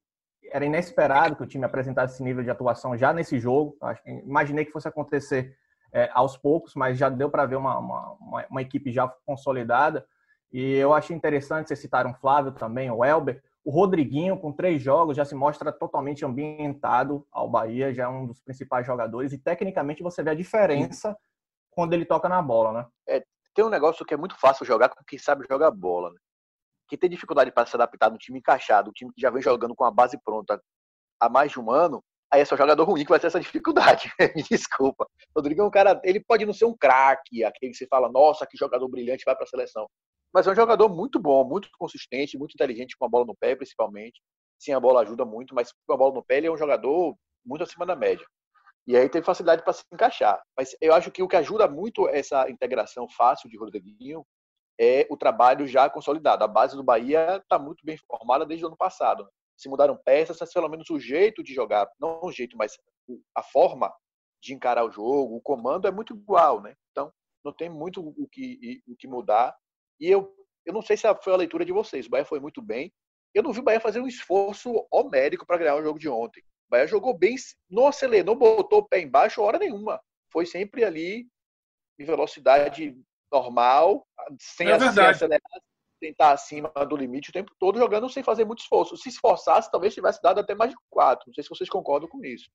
era 0.51 0.65
inesperado 0.65 1.35
que 1.35 1.43
o 1.43 1.47
time 1.47 1.65
apresentasse 1.65 2.15
esse 2.15 2.23
nível 2.23 2.43
de 2.43 2.49
atuação 2.49 2.97
já 2.97 3.13
nesse 3.13 3.39
jogo. 3.39 3.77
Imaginei 4.25 4.65
que 4.65 4.71
fosse 4.71 4.87
acontecer 4.87 5.55
é, 5.91 6.09
aos 6.13 6.37
poucos, 6.37 6.75
mas 6.75 6.97
já 6.97 7.09
deu 7.09 7.29
para 7.29 7.45
ver 7.45 7.55
uma, 7.55 7.77
uma, 7.77 8.45
uma, 8.49 8.61
equipe 8.61 8.91
já 8.91 9.07
consolidada. 9.25 10.05
E 10.51 10.75
eu 10.75 10.93
achei 10.93 11.15
interessante, 11.15 11.67
vocês 11.67 11.79
citaram 11.79 12.13
Flávio 12.15 12.51
também, 12.51 12.89
o 12.89 13.05
Elber, 13.05 13.43
o 13.63 13.71
Rodriguinho, 13.71 14.37
com 14.37 14.51
três 14.51 14.81
jogos, 14.81 15.17
já 15.17 15.25
se 15.25 15.35
mostra 15.35 15.71
totalmente 15.71 16.25
ambientado 16.25 17.27
ao 17.31 17.49
Bahia, 17.49 17.93
já 17.93 18.03
é 18.03 18.07
um 18.07 18.25
dos 18.25 18.41
principais 18.41 18.85
jogadores. 18.85 19.33
E 19.33 19.37
tecnicamente 19.37 20.01
você 20.01 20.23
vê 20.23 20.31
a 20.31 20.35
diferença 20.35 21.17
quando 21.69 21.93
ele 21.93 22.05
toca 22.05 22.29
na 22.29 22.41
bola, 22.41 22.73
né? 22.73 22.87
É, 23.07 23.23
tem 23.53 23.63
um 23.63 23.69
negócio 23.69 24.05
que 24.05 24.13
é 24.13 24.17
muito 24.17 24.39
fácil 24.39 24.65
jogar 24.65 24.89
com 24.89 25.03
quem 25.03 25.19
sabe 25.19 25.45
jogar 25.49 25.71
bola. 25.71 26.11
Né? 26.11 26.19
Quem 26.87 26.97
tem 26.97 27.09
dificuldade 27.09 27.51
para 27.51 27.67
se 27.67 27.75
adaptar 27.75 28.09
no 28.09 28.17
time 28.17 28.39
encaixado, 28.39 28.89
um 28.89 28.93
time 28.93 29.11
que 29.13 29.21
já 29.21 29.29
vem 29.29 29.41
jogando 29.41 29.75
com 29.75 29.83
a 29.83 29.91
base 29.91 30.17
pronta 30.23 30.61
há 31.19 31.29
mais 31.29 31.51
de 31.51 31.59
um 31.59 31.69
ano, 31.69 32.01
aí 32.31 32.41
é 32.41 32.45
só 32.45 32.55
jogador 32.55 32.83
ruim 32.85 33.03
que 33.03 33.09
vai 33.09 33.19
ter 33.19 33.27
essa 33.27 33.39
dificuldade. 33.39 34.11
Me 34.35 34.43
desculpa. 34.43 35.05
Rodrigo 35.35 35.61
é 35.61 35.65
um 35.65 35.69
cara, 35.69 35.99
ele 36.03 36.19
pode 36.21 36.45
não 36.45 36.53
ser 36.53 36.65
um 36.65 36.75
craque, 36.75 37.43
aquele 37.43 37.71
que 37.71 37.77
você 37.77 37.87
fala, 37.87 38.09
nossa, 38.09 38.47
que 38.47 38.57
jogador 38.57 38.87
brilhante, 38.87 39.25
vai 39.25 39.35
para 39.35 39.43
a 39.43 39.47
seleção 39.47 39.87
mas 40.33 40.47
é 40.47 40.51
um 40.51 40.55
jogador 40.55 40.89
muito 40.89 41.19
bom, 41.19 41.43
muito 41.43 41.69
consistente, 41.77 42.37
muito 42.37 42.53
inteligente 42.53 42.95
com 42.97 43.05
a 43.05 43.09
bola 43.09 43.25
no 43.25 43.35
pé, 43.35 43.55
principalmente. 43.55 44.21
Sim, 44.59 44.73
a 44.73 44.79
bola 44.79 45.01
ajuda 45.01 45.25
muito, 45.25 45.55
mas 45.55 45.71
com 45.87 45.93
a 45.93 45.97
bola 45.97 46.13
no 46.13 46.23
pé 46.23 46.37
ele 46.37 46.47
é 46.47 46.51
um 46.51 46.57
jogador 46.57 47.15
muito 47.45 47.63
acima 47.63 47.85
da 47.85 47.95
média. 47.95 48.25
E 48.85 48.95
aí 48.97 49.07
tem 49.07 49.21
facilidade 49.21 49.63
para 49.63 49.73
se 49.73 49.83
encaixar. 49.93 50.41
Mas 50.57 50.75
eu 50.81 50.93
acho 50.93 51.11
que 51.11 51.21
o 51.21 51.27
que 51.27 51.35
ajuda 51.35 51.67
muito 51.67 52.07
essa 52.09 52.49
integração 52.49 53.07
fácil 53.09 53.49
de 53.49 53.57
Rodriguinho 53.57 54.25
é 54.79 55.05
o 55.09 55.17
trabalho 55.17 55.67
já 55.67 55.89
consolidado. 55.89 56.43
A 56.43 56.47
base 56.47 56.75
do 56.75 56.83
Bahia 56.83 57.37
está 57.37 57.59
muito 57.59 57.85
bem 57.85 57.97
formada 58.07 58.45
desde 58.45 58.65
o 58.65 58.67
ano 58.67 58.77
passado. 58.77 59.29
Se 59.57 59.69
mudaram 59.69 59.99
peças, 60.03 60.37
mas 60.39 60.53
pelo 60.53 60.69
menos 60.69 60.89
o 60.89 60.99
jeito 60.99 61.43
de 61.43 61.53
jogar, 61.53 61.87
não 61.99 62.19
o 62.23 62.31
jeito, 62.31 62.57
mas 62.57 62.77
a 63.35 63.43
forma 63.43 63.93
de 64.41 64.53
encarar 64.53 64.85
o 64.85 64.91
jogo, 64.91 65.35
o 65.35 65.41
comando 65.41 65.87
é 65.87 65.91
muito 65.91 66.15
igual, 66.15 66.61
né? 66.61 66.75
Então, 66.91 67.11
não 67.43 67.53
tem 67.53 67.69
muito 67.69 68.01
o 68.01 68.27
que, 68.27 68.81
o 68.87 68.95
que 68.95 69.07
mudar. 69.07 69.53
E 69.99 70.09
eu, 70.09 70.33
eu 70.65 70.73
não 70.73 70.81
sei 70.81 70.97
se 70.97 71.03
foi 71.21 71.33
a 71.33 71.37
leitura 71.37 71.65
de 71.65 71.71
vocês. 71.71 72.05
O 72.05 72.09
Bahia 72.09 72.25
foi 72.25 72.39
muito 72.39 72.61
bem. 72.61 72.91
Eu 73.33 73.43
não 73.43 73.53
vi 73.53 73.59
o 73.59 73.63
Bahia 73.63 73.79
fazer 73.79 73.99
um 73.99 74.07
esforço 74.07 74.87
homérico 74.91 75.45
para 75.45 75.57
ganhar 75.57 75.75
o 75.75 75.83
jogo 75.83 75.99
de 75.99 76.09
ontem. 76.09 76.41
O 76.41 76.71
Bahia 76.71 76.87
jogou 76.87 77.17
bem, 77.17 77.35
não 77.69 77.87
acelerou, 77.87 78.33
não 78.33 78.39
botou 78.39 78.79
o 78.79 78.87
pé 78.87 79.01
embaixo 79.01 79.41
hora 79.41 79.57
nenhuma. 79.57 79.99
foi 80.31 80.45
sempre 80.45 80.83
ali 80.83 81.27
em 81.99 82.05
velocidade 82.05 82.95
normal, 83.31 84.07
sem 84.39 84.67
É 84.69 85.09
acelerar, 85.09 85.41
tentar 85.99 86.31
acima 86.31 86.71
do 86.87 86.95
limite 86.95 87.29
o 87.29 87.33
tempo 87.33 87.51
todo, 87.59 87.77
jogando 87.77 88.09
sem 88.09 88.23
fazer 88.23 88.45
muito 88.45 88.59
esforço. 88.59 88.97
Se 88.97 89.09
esforçasse, 89.09 89.69
talvez 89.69 89.93
tivesse 89.93 90.21
dado 90.21 90.39
até 90.39 90.55
mais 90.55 90.71
de 90.71 90.77
quatro. 90.89 91.25
Não 91.27 91.33
sei 91.33 91.43
se 91.43 91.49
vocês 91.49 91.69
concordam 91.69 92.09
com 92.09 92.23
isso. 92.23 92.49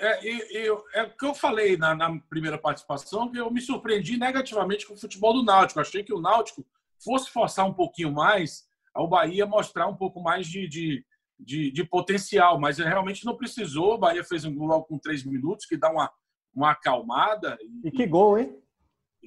É, 0.00 0.24
e- 0.26 0.52
e 0.52 0.66
eu- 0.66 0.84
é 0.94 1.02
o 1.02 1.16
que 1.16 1.26
eu 1.26 1.34
falei 1.34 1.76
na, 1.76 1.94
na 1.94 2.18
primeira 2.28 2.56
participação, 2.58 3.30
que 3.30 3.38
eu 3.38 3.50
me 3.50 3.60
surpreendi 3.60 4.16
negativamente 4.16 4.86
com 4.86 4.94
o 4.94 4.98
futebol 4.98 5.32
do 5.32 5.42
Náutico. 5.44 5.80
Achei 5.80 6.02
que 6.04 6.12
o 6.12 6.20
Náutico 6.20 6.64
fosse 7.02 7.30
forçar 7.30 7.66
um 7.66 7.74
pouquinho 7.74 8.12
mais, 8.12 8.66
ao 8.94 9.08
Bahia 9.08 9.46
mostrar 9.46 9.86
um 9.86 9.96
pouco 9.96 10.20
mais 10.20 10.46
de, 10.46 10.68
de, 10.68 11.04
de, 11.38 11.70
de 11.70 11.84
potencial, 11.84 12.58
mas 12.58 12.78
realmente 12.78 13.24
não 13.24 13.36
precisou. 13.36 13.94
O 13.94 13.98
Bahia 13.98 14.24
fez 14.24 14.44
um 14.44 14.54
gol 14.54 14.66
logo 14.68 14.84
com 14.84 14.98
três 14.98 15.24
minutos, 15.24 15.66
que 15.66 15.76
dá 15.76 15.90
uma, 15.90 16.10
uma 16.54 16.70
acalmada. 16.72 17.56
E 17.84 17.90
que 17.90 18.06
gol, 18.06 18.38
hein? 18.38 18.56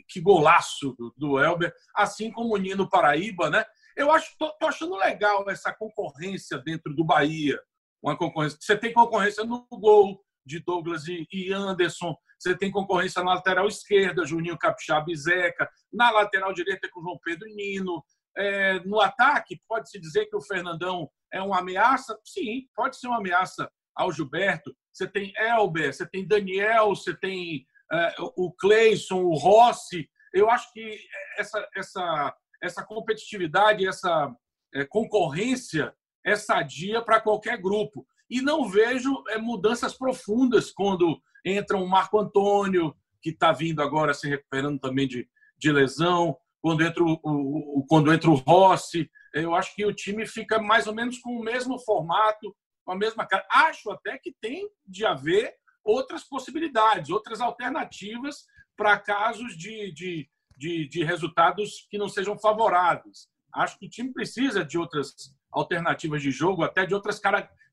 que 0.08 0.22
golaço 0.22 0.96
do, 0.98 1.13
do 1.18 1.40
Elber, 1.40 1.74
assim 1.96 2.32
como 2.32 2.54
o 2.54 2.58
Nino 2.58 2.90
Paraíba, 2.90 3.50
né? 3.50 3.66
Eu 3.96 4.10
acho, 4.12 4.36
tô, 4.38 4.50
tô 4.54 4.68
achando 4.68 4.96
legal 4.96 5.48
essa 5.50 5.74
concorrência 5.74 6.58
dentro 6.58 6.94
do 6.96 7.04
Bahia. 7.04 7.60
Uma 8.01 8.18
concorrência. 8.18 8.58
Você 8.60 8.78
tem 8.78 8.94
concorrência 8.94 9.44
no 9.44 9.68
gol 9.70 10.24
de 10.45 10.60
Douglas 10.60 11.03
e, 11.07 11.51
Anderson. 11.53 12.15
Você 12.39 12.57
tem 12.57 12.71
concorrência 12.71 13.24
na 13.24 13.36
lateral 13.36 13.67
esquerda, 13.67 14.25
Juninho 14.25 14.57
Capixaba 14.57 15.12
e 15.12 15.15
Zeca. 15.15 15.69
Na 15.91 16.10
lateral 16.12 16.53
direita 16.53 16.89
com 16.91 17.01
João 17.01 17.19
Pedro 17.24 17.48
e 17.48 17.53
Nino. 17.53 18.03
É, 18.38 18.79
no 18.79 19.00
ataque, 19.00 19.62
pode-se 19.67 20.00
dizer 20.00 20.25
que 20.27 20.36
o 20.36 20.41
Fernandão 20.41 21.10
é 21.31 21.41
uma 21.41 21.60
ameaça? 21.60 22.17
Sim, 22.24 22.67
pode 22.75 22.98
ser 22.98 23.07
uma 23.07 23.17
ameaça 23.17 23.69
ao 23.95 24.12
Gilberto. 24.12 24.75
Você 24.91 25.07
tem 25.07 25.33
Elber, 25.38 25.93
você 25.93 26.07
tem 26.07 26.27
Daniel, 26.27 26.89
você 26.89 27.15
tem 27.15 27.65
é, 27.91 28.15
o 28.19 28.51
Cleison, 28.53 29.21
o 29.24 29.36
Rossi. 29.36 30.10
Eu 30.33 30.50
acho 30.50 30.71
que 30.71 30.98
essa, 31.38 31.67
essa, 31.75 32.36
essa 32.63 32.86
competitividade, 32.86 33.88
essa 33.88 34.33
é, 34.74 34.86
concorrência 34.86 35.93
é 36.25 36.36
sadia 36.36 37.01
para 37.01 37.19
qualquer 37.19 37.57
grupo. 37.57 38.05
E 38.31 38.41
não 38.41 38.69
vejo 38.69 39.21
é, 39.27 39.38
mudanças 39.38 39.93
profundas 39.93 40.71
quando 40.71 41.21
entra 41.45 41.75
o 41.75 41.85
Marco 41.85 42.17
Antônio, 42.17 42.95
que 43.21 43.31
está 43.31 43.51
vindo 43.51 43.81
agora 43.81 44.13
se 44.13 44.29
recuperando 44.29 44.79
também 44.79 45.05
de, 45.05 45.27
de 45.57 45.69
lesão, 45.69 46.38
quando 46.61 46.81
entra 46.81 47.03
o, 47.03 47.19
o, 47.21 47.85
quando 47.89 48.13
entra 48.13 48.29
o 48.29 48.35
Rossi. 48.35 49.11
Eu 49.33 49.53
acho 49.53 49.75
que 49.75 49.85
o 49.85 49.93
time 49.93 50.25
fica 50.25 50.61
mais 50.61 50.88
ou 50.88 50.95
menos 50.95 51.19
com 51.19 51.31
o 51.31 51.43
mesmo 51.43 51.77
formato, 51.79 52.55
com 52.85 52.93
a 52.93 52.97
mesma 52.97 53.25
cara. 53.25 53.45
Acho 53.51 53.91
até 53.91 54.17
que 54.17 54.33
tem 54.39 54.69
de 54.88 55.05
haver 55.05 55.53
outras 55.83 56.23
possibilidades, 56.23 57.09
outras 57.09 57.41
alternativas 57.41 58.45
para 58.77 58.97
casos 58.97 59.57
de, 59.57 59.91
de, 59.91 60.29
de, 60.57 60.88
de, 60.88 61.03
resultados 61.03 61.85
que 61.89 61.97
não 61.97 62.07
sejam 62.07 62.38
favoráveis. 62.38 63.27
Acho 63.53 63.77
que 63.77 63.88
o 63.88 63.89
time 63.89 64.13
precisa 64.13 64.63
de 64.63 64.77
outras 64.77 65.13
alternativas 65.51 66.21
de 66.21 66.31
jogo, 66.31 66.63
até 66.63 66.85
de 66.85 66.93
outras 66.93 67.19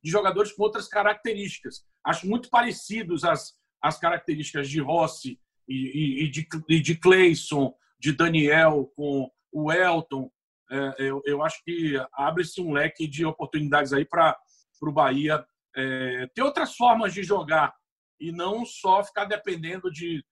de 0.02 0.11
jogadores 0.11 0.52
com 0.52 0.62
outras 0.62 0.88
características. 0.88 1.85
Acho 2.05 2.26
muito 2.26 2.49
parecidos 2.50 3.25
as, 3.25 3.55
as 3.83 3.99
características 3.99 4.69
de 4.69 4.81
Rossi 4.81 5.40
e, 5.69 6.25
e, 6.25 6.31
de, 6.31 6.47
e 6.69 6.81
de 6.81 6.97
Cleison, 6.97 7.75
de 7.99 8.12
Daniel 8.12 8.90
com 8.95 9.31
o 9.52 9.73
Elton. 9.73 10.31
É, 10.71 10.95
eu, 10.99 11.23
eu 11.25 11.43
acho 11.43 11.62
que 11.64 11.95
abre-se 12.12 12.61
um 12.61 12.73
leque 12.73 13.07
de 13.07 13.25
oportunidades 13.25 13.93
aí 13.93 14.05
para 14.05 14.37
o 14.83 14.93
Bahia 14.93 15.45
é, 15.76 16.26
ter 16.35 16.43
outras 16.43 16.75
formas 16.76 17.12
de 17.14 17.23
jogar 17.23 17.75
e 18.21 18.33
não 18.33 18.64
só 18.64 19.02
ficar 19.05 19.25
dependendo 19.25 19.90
de, 19.90 20.25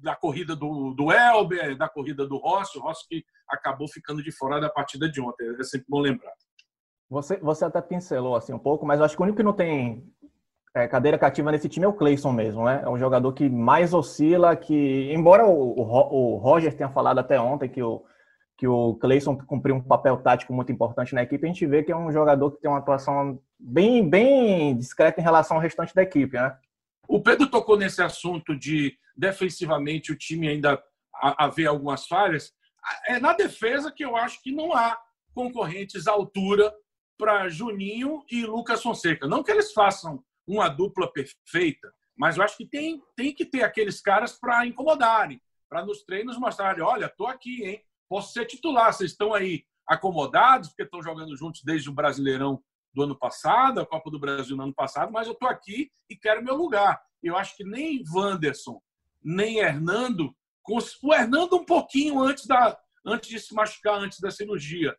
da 0.00 0.14
corrida 0.16 0.54
do, 0.56 0.92
do 0.94 1.12
Elber, 1.12 1.76
da 1.76 1.88
corrida 1.88 2.26
do 2.26 2.36
Rossi, 2.36 2.78
o 2.78 2.80
Rossi 2.80 3.06
que 3.08 3.24
acabou 3.48 3.88
ficando 3.88 4.22
de 4.22 4.32
fora 4.32 4.60
da 4.60 4.68
partida 4.68 5.08
de 5.08 5.20
ontem. 5.20 5.48
É 5.58 5.64
sempre 5.64 5.86
bom 5.88 6.00
lembrar. 6.00 6.32
Você, 7.10 7.36
você 7.36 7.64
até 7.64 7.80
pincelou 7.80 8.34
assim 8.34 8.52
um 8.52 8.58
pouco, 8.58 8.86
mas 8.86 9.00
acho 9.00 9.14
que 9.14 9.22
o 9.22 9.24
único 9.24 9.36
que 9.36 9.42
não 9.42 9.52
tem 9.52 10.04
é, 10.74 10.88
cadeira 10.88 11.18
cativa 11.18 11.52
nesse 11.52 11.68
time 11.68 11.84
é 11.84 11.88
o 11.88 11.92
Cleison 11.92 12.32
mesmo, 12.32 12.64
né? 12.64 12.82
É 12.84 12.88
um 12.88 12.98
jogador 12.98 13.32
que 13.32 13.48
mais 13.48 13.94
oscila, 13.94 14.56
que 14.56 15.12
embora 15.12 15.46
o, 15.46 15.78
o, 15.78 16.34
o 16.34 16.36
Roger 16.36 16.74
tenha 16.74 16.88
falado 16.88 17.18
até 17.18 17.38
ontem 17.40 17.68
que 17.68 17.82
o 17.82 18.04
que 18.56 18.68
o 18.68 18.94
Cleison 18.94 19.36
cumpriu 19.36 19.74
um 19.74 19.82
papel 19.82 20.16
tático 20.18 20.52
muito 20.52 20.70
importante 20.70 21.14
na 21.14 21.22
equipe, 21.22 21.44
a 21.44 21.48
gente 21.48 21.66
vê 21.66 21.82
que 21.82 21.90
é 21.90 21.96
um 21.96 22.12
jogador 22.12 22.52
que 22.52 22.60
tem 22.60 22.70
uma 22.70 22.78
atuação 22.78 23.40
bem, 23.58 24.08
bem 24.08 24.76
discreta 24.76 25.20
em 25.20 25.24
relação 25.24 25.56
ao 25.56 25.62
restante 25.62 25.94
da 25.94 26.02
equipe, 26.02 26.36
né? 26.36 26.56
O 27.08 27.20
Pedro 27.20 27.48
tocou 27.48 27.76
nesse 27.76 28.00
assunto 28.00 28.56
de 28.56 28.96
defensivamente 29.16 30.12
o 30.12 30.16
time 30.16 30.48
ainda 30.48 30.82
haver 31.20 31.66
algumas 31.66 32.06
falhas. 32.06 32.52
É 33.06 33.18
na 33.18 33.32
defesa 33.32 33.92
que 33.92 34.04
eu 34.04 34.16
acho 34.16 34.42
que 34.42 34.52
não 34.52 34.72
há 34.72 34.96
concorrentes 35.34 36.06
à 36.06 36.12
altura 36.12 36.72
para 37.24 37.48
Juninho 37.48 38.22
e 38.30 38.44
Lucas 38.44 38.82
Fonseca. 38.82 39.26
Não 39.26 39.42
que 39.42 39.50
eles 39.50 39.72
façam 39.72 40.22
uma 40.46 40.68
dupla 40.68 41.10
perfeita, 41.10 41.90
mas 42.14 42.36
eu 42.36 42.42
acho 42.42 42.54
que 42.54 42.66
tem, 42.66 43.02
tem 43.16 43.32
que 43.32 43.46
ter 43.46 43.62
aqueles 43.62 43.98
caras 43.98 44.38
para 44.38 44.66
incomodarem, 44.66 45.40
para 45.66 45.82
nos 45.82 46.02
treinos 46.02 46.38
mostrarem: 46.38 46.82
olha, 46.82 47.06
estou 47.06 47.26
aqui, 47.26 47.64
hein? 47.64 47.82
Posso 48.06 48.34
ser 48.34 48.44
titular, 48.44 48.92
vocês 48.92 49.12
estão 49.12 49.32
aí 49.32 49.64
acomodados, 49.88 50.68
porque 50.68 50.82
estão 50.82 51.02
jogando 51.02 51.34
juntos 51.34 51.62
desde 51.64 51.88
o 51.88 51.94
Brasileirão 51.94 52.62
do 52.92 53.02
ano 53.02 53.18
passado, 53.18 53.80
a 53.80 53.86
Copa 53.86 54.10
do 54.10 54.18
Brasil 54.18 54.54
no 54.54 54.64
ano 54.64 54.74
passado, 54.74 55.10
mas 55.10 55.26
eu 55.26 55.32
estou 55.32 55.48
aqui 55.48 55.90
e 56.10 56.14
quero 56.14 56.44
meu 56.44 56.54
lugar. 56.54 57.02
Eu 57.22 57.38
acho 57.38 57.56
que 57.56 57.64
nem 57.64 58.04
Wanderson, 58.14 58.82
nem 59.22 59.60
Hernando, 59.60 60.36
o 61.02 61.14
Hernando 61.14 61.56
um 61.56 61.64
pouquinho 61.64 62.20
antes, 62.20 62.46
da, 62.46 62.78
antes 63.02 63.30
de 63.30 63.40
se 63.40 63.54
machucar, 63.54 63.94
antes 63.94 64.20
da 64.20 64.30
cirurgia, 64.30 64.94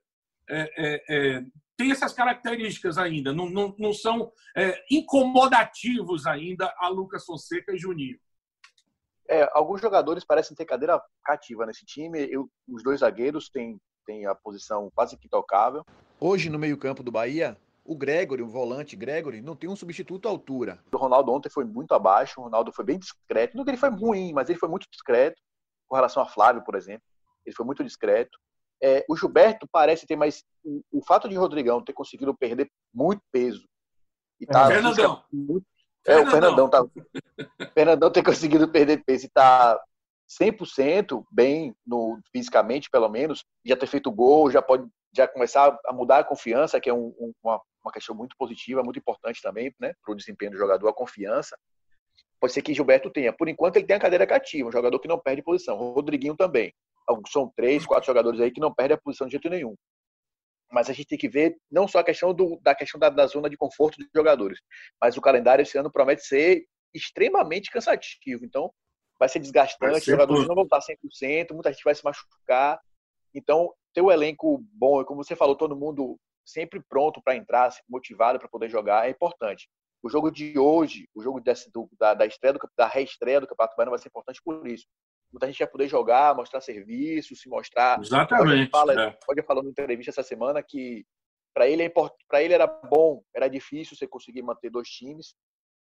é, 0.49 0.71
é, 0.77 1.03
é, 1.09 1.45
tem 1.77 1.91
essas 1.91 2.13
características 2.13 2.97
ainda, 2.97 3.33
não, 3.33 3.49
não, 3.49 3.75
não 3.77 3.93
são 3.93 4.31
é, 4.55 4.83
incomodativos 4.89 6.25
ainda 6.25 6.73
a 6.77 6.87
Lucas 6.87 7.25
Fonseca 7.25 7.73
e 7.73 7.77
Juninho. 7.77 8.17
É, 9.27 9.49
alguns 9.53 9.81
jogadores 9.81 10.23
parecem 10.23 10.55
ter 10.55 10.65
cadeira 10.65 11.01
cativa 11.23 11.65
nesse 11.65 11.83
time. 11.85 12.27
Eu, 12.29 12.49
os 12.67 12.83
dois 12.83 12.99
zagueiros 12.99 13.49
têm, 13.49 13.79
têm 14.05 14.25
a 14.27 14.35
posição 14.35 14.91
quase 14.93 15.17
que 15.17 15.25
intocável. 15.25 15.83
Hoje, 16.19 16.49
no 16.49 16.59
meio-campo 16.59 17.01
do 17.01 17.11
Bahia, 17.11 17.57
o 17.83 17.95
Gregory, 17.95 18.41
o 18.41 18.47
volante 18.47 18.95
Gregory, 18.95 19.41
não 19.41 19.55
tem 19.55 19.69
um 19.69 19.75
substituto 19.75 20.27
à 20.27 20.31
altura. 20.31 20.79
O 20.91 20.97
Ronaldo 20.97 21.31
ontem 21.31 21.49
foi 21.49 21.65
muito 21.65 21.93
abaixo, 21.93 22.39
o 22.39 22.43
Ronaldo 22.43 22.71
foi 22.71 22.85
bem 22.85 22.99
discreto. 22.99 23.57
Não 23.57 23.63
que 23.63 23.71
ele 23.71 23.77
foi 23.77 23.89
ruim, 23.89 24.31
mas 24.31 24.49
ele 24.49 24.59
foi 24.59 24.69
muito 24.69 24.87
discreto 24.91 25.41
com 25.87 25.95
relação 25.95 26.21
a 26.21 26.27
Flávio, 26.27 26.63
por 26.63 26.75
exemplo. 26.75 27.03
Ele 27.45 27.55
foi 27.55 27.65
muito 27.65 27.83
discreto. 27.83 28.37
É, 28.85 29.03
o 29.09 29.17
Gilberto 29.17 29.67
parece 29.71 30.05
ter 30.05 30.15
mais. 30.15 30.43
O, 30.63 30.83
o, 30.91 31.03
fato 31.03 31.27
de 31.27 31.35
Rodrigão 31.35 31.83
ter 31.83 31.93
conseguido 31.93 32.37
perder 32.37 32.69
muito 32.93 33.23
peso. 33.31 33.67
E 34.39 34.45
tá, 34.45 34.65
é, 34.65 34.75
Fernandão. 34.75 35.23
Muito, 35.33 35.65
é, 36.05 36.17
o 36.19 36.29
Fernandão 36.29 36.69
tá. 36.69 36.85
Fernandão 37.73 38.11
ter 38.11 38.23
conseguido 38.23 38.67
perder 38.67 39.03
peso 39.03 39.25
e 39.25 39.29
tá 39.29 39.81
100% 40.39 41.25
bem 41.31 41.75
no, 41.83 42.19
fisicamente, 42.31 42.87
pelo 42.91 43.09
menos. 43.09 43.43
Já 43.65 43.75
ter 43.75 43.87
feito 43.87 44.11
gol, 44.11 44.51
já 44.51 44.61
pode 44.61 44.87
já 45.15 45.27
começar 45.27 45.75
a 45.85 45.93
mudar 45.93 46.19
a 46.19 46.23
confiança, 46.23 46.79
que 46.79 46.89
é 46.89 46.93
um, 46.93 47.07
um, 47.17 47.33
uma, 47.41 47.59
uma 47.83 47.91
questão 47.91 48.13
muito 48.13 48.35
positiva, 48.37 48.83
muito 48.83 48.99
importante 48.99 49.41
também 49.41 49.73
né, 49.79 49.93
para 50.03 50.11
o 50.11 50.15
desempenho 50.15 50.51
do 50.51 50.57
jogador, 50.57 50.87
a 50.89 50.93
confiança. 50.93 51.57
Pode 52.39 52.53
ser 52.53 52.61
que 52.61 52.73
Gilberto 52.73 53.09
tenha. 53.09 53.33
Por 53.33 53.47
enquanto, 53.47 53.77
ele 53.77 53.87
tem 53.87 53.95
a 53.95 53.99
cadeira 53.99 54.27
cativa, 54.27 54.69
um 54.69 54.71
jogador 54.71 54.99
que 54.99 55.07
não 55.07 55.17
perde 55.17 55.41
posição. 55.41 55.77
Rodriguinho 55.77 56.35
também. 56.35 56.71
São 57.27 57.51
três, 57.55 57.85
quatro 57.85 58.07
jogadores 58.07 58.39
aí 58.39 58.51
que 58.51 58.59
não 58.59 58.73
perdem 58.73 58.95
a 58.95 59.01
posição 59.01 59.27
de 59.27 59.31
jeito 59.31 59.49
nenhum. 59.49 59.75
Mas 60.71 60.89
a 60.89 60.93
gente 60.93 61.07
tem 61.07 61.17
que 61.17 61.29
ver 61.29 61.55
não 61.71 61.87
só 61.87 61.99
a 61.99 62.03
questão 62.03 62.33
do, 62.33 62.59
da 62.61 62.73
questão 62.73 62.99
da, 62.99 63.09
da 63.09 63.27
zona 63.27 63.49
de 63.49 63.57
conforto 63.57 63.97
dos 63.97 64.07
jogadores, 64.13 64.59
mas 64.99 65.15
o 65.15 65.21
calendário 65.21 65.61
esse 65.61 65.77
ano 65.77 65.91
promete 65.91 66.23
ser 66.23 66.65
extremamente 66.93 67.69
cansativo. 67.69 68.45
Então, 68.45 68.71
vai 69.19 69.29
ser 69.29 69.39
desgastante, 69.39 69.91
vai 69.91 70.01
ser 70.01 70.11
os 70.11 70.17
jogadores 70.17 70.47
não 70.47 70.55
vão 70.55 70.63
estar 70.63 70.79
100%, 70.79 71.53
muita 71.53 71.71
gente 71.71 71.83
vai 71.83 71.95
se 71.95 72.03
machucar. 72.03 72.79
Então, 73.33 73.73
ter 73.93 74.01
o 74.01 74.07
um 74.07 74.11
elenco 74.11 74.63
bom, 74.73 75.01
e 75.01 75.05
como 75.05 75.23
você 75.23 75.35
falou, 75.35 75.55
todo 75.55 75.75
mundo 75.75 76.17
sempre 76.45 76.81
pronto 76.87 77.21
para 77.21 77.35
entrar, 77.35 77.73
motivado 77.89 78.39
para 78.39 78.47
poder 78.47 78.69
jogar, 78.69 79.07
é 79.07 79.11
importante. 79.11 79.67
O 80.03 80.09
jogo 80.09 80.29
de 80.29 80.57
hoje, 80.59 81.09
o 81.15 81.21
jogo 81.21 81.39
desse, 81.41 81.71
do, 81.71 81.89
da, 81.99 82.13
da, 82.13 82.25
estreia 82.25 82.53
do, 82.53 82.59
da 82.77 82.87
reestreia 82.87 83.41
do 83.41 83.47
Campeonato 83.47 83.75
Baiano 83.75 83.91
vai 83.91 83.99
ser 83.99 84.09
importante 84.09 84.41
por 84.43 84.67
isso. 84.67 84.85
Muita 85.31 85.47
gente 85.47 85.59
vai 85.59 85.67
poder 85.67 85.87
jogar, 85.87 86.35
mostrar 86.35 86.61
serviço, 86.61 87.35
se 87.35 87.49
mostrar. 87.49 87.99
Exatamente. 87.99 88.69
Fala, 88.69 89.01
é. 89.01 89.17
Pode 89.25 89.41
falar 89.43 89.61
numa 89.61 89.71
entrevista 89.71 90.11
essa 90.11 90.23
semana 90.23 90.63
que 90.63 91.05
para 91.53 91.67
ele 91.67 91.83
é 91.83 91.91
ele 92.41 92.53
era 92.53 92.67
bom, 92.67 93.23
era 93.33 93.47
difícil 93.47 93.95
você 93.95 94.05
conseguir 94.07 94.41
manter 94.41 94.69
dois 94.69 94.89
times, 94.89 95.35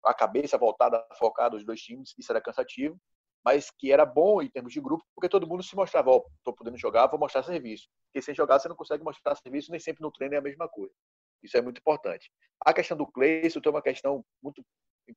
a 0.05 0.13
cabeça 0.13 0.59
voltada, 0.59 1.03
focada 1.19 1.57
os 1.57 1.65
dois 1.65 1.81
times, 1.81 2.15
isso 2.19 2.31
era 2.31 2.43
cansativo 2.43 3.01
mas 3.45 3.71
que 3.71 3.91
era 3.91 4.07
bom 4.07 4.41
em 4.41 4.49
termos 4.49 4.73
de 4.73 4.81
grupo, 4.81 5.05
porque 5.15 5.29
todo 5.29 5.47
mundo 5.47 5.63
se 5.63 5.75
mostrava, 5.75 6.11
ó, 6.11 6.19
oh, 6.19 6.31
tô 6.45 6.53
podendo 6.53 6.79
jogar, 6.79 7.09
vou 7.09 7.19
mostrar 7.19 7.43
serviço. 7.43 7.89
Porque 8.07 8.23
sem 8.23 8.35
jogar 8.35 8.59
você 8.59 8.69
não 8.69 8.77
consegue 8.77 9.03
mostrar 9.03 9.35
serviço, 9.35 9.71
nem 9.71 9.81
sempre 9.81 10.03
no 10.03 10.13
treino 10.13 10.35
é 10.35 10.39
a 10.39 10.43
mesma 10.43 10.69
coisa. 10.69 10.95
Isso 11.43 11.57
é 11.57 11.61
muito 11.63 11.79
importante. 11.79 12.31
A 12.65 12.73
questão 12.73 12.97
do 12.97 13.07
Cleison 13.07 13.61
tem 13.61 13.71
uma 13.71 13.83
questão 13.83 14.25
muito 14.41 14.65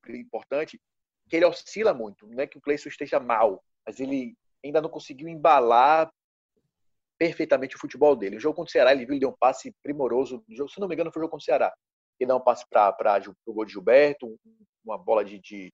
importante. 0.08 0.80
que 1.28 1.36
ele 1.36 1.44
oscila 1.44 1.94
muito. 1.94 2.26
Não 2.26 2.40
é 2.40 2.46
que 2.46 2.58
o 2.58 2.60
Cleison 2.60 2.88
esteja 2.88 3.20
mal, 3.20 3.64
mas 3.86 4.00
ele 4.00 4.34
ainda 4.64 4.80
não 4.80 4.88
conseguiu 4.88 5.28
embalar 5.28 6.10
perfeitamente 7.18 7.76
o 7.76 7.78
futebol 7.78 8.14
dele. 8.16 8.36
O 8.36 8.40
jogo 8.40 8.56
contra 8.56 8.68
o 8.68 8.72
Ceará, 8.72 8.92
ele 8.92 9.04
viu, 9.06 9.14
ele 9.14 9.20
deu 9.20 9.30
um 9.30 9.36
passe 9.38 9.72
primoroso. 9.82 10.44
Se 10.48 10.80
não 10.80 10.88
me 10.88 10.94
engano, 10.94 11.12
foi 11.12 11.20
o 11.20 11.24
jogo 11.24 11.32
contra 11.32 11.42
o 11.42 11.44
Ceará. 11.44 11.74
Ele 12.18 12.28
deu 12.28 12.36
um 12.36 12.40
passe 12.40 12.64
para 12.68 12.94
o 13.46 13.52
gol 13.52 13.64
de 13.64 13.72
Gilberto, 13.72 14.36
uma 14.84 14.98
bola 14.98 15.24
de, 15.24 15.38
de, 15.38 15.72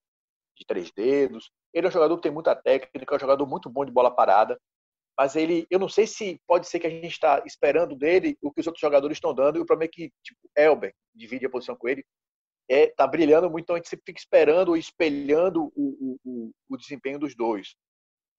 de, 0.57 0.65
três 0.67 0.91
dedos. 0.93 1.51
Ele 1.73 1.87
é 1.87 1.89
um 1.89 1.93
jogador 1.93 2.17
que 2.17 2.23
tem 2.23 2.33
muita 2.33 2.55
técnica, 2.55 3.15
é 3.15 3.17
um 3.17 3.21
jogador 3.21 3.47
muito 3.47 3.71
bom 3.71 3.85
de 3.85 3.93
bola 3.93 4.11
parada. 4.11 4.59
Mas 5.19 5.37
ele, 5.37 5.67
eu 5.71 5.79
não 5.79 5.89
sei 5.89 6.07
se 6.07 6.41
pode 6.47 6.69
ser 6.69 6.81
que 6.81 6.87
a 6.87 6.91
gente 6.91 7.07
está 7.07 7.43
esperando 7.45 7.95
dele 7.95 8.37
o 8.41 8.51
que 8.51 8.61
os 8.61 8.67
outros 8.67 8.81
jogadores 8.81 9.17
estão 9.17 9.35
dando. 9.35 9.59
E 9.59 9.61
o 9.61 9.67
problema 9.67 9.89
é 9.89 9.93
que, 9.93 10.11
tipo, 10.23 10.41
Elber 10.57 10.95
divide 11.15 11.47
a 11.47 11.51
posição 11.51 11.77
com 11.77 11.89
ele, 11.89 12.05
é, 12.69 12.87
tá 12.89 13.07
brilhando 13.07 13.51
muito, 13.51 13.65
então 13.65 13.77
a 13.77 13.79
gente 13.79 13.89
sempre 13.89 14.05
fica 14.07 14.21
esperando 14.21 14.69
ou 14.71 14.77
espelhando 14.77 15.71
o, 15.77 16.19
o, 16.25 16.53
o, 16.71 16.77
desempenho 16.77 17.19
dos 17.19 17.35
dois. 17.35 17.75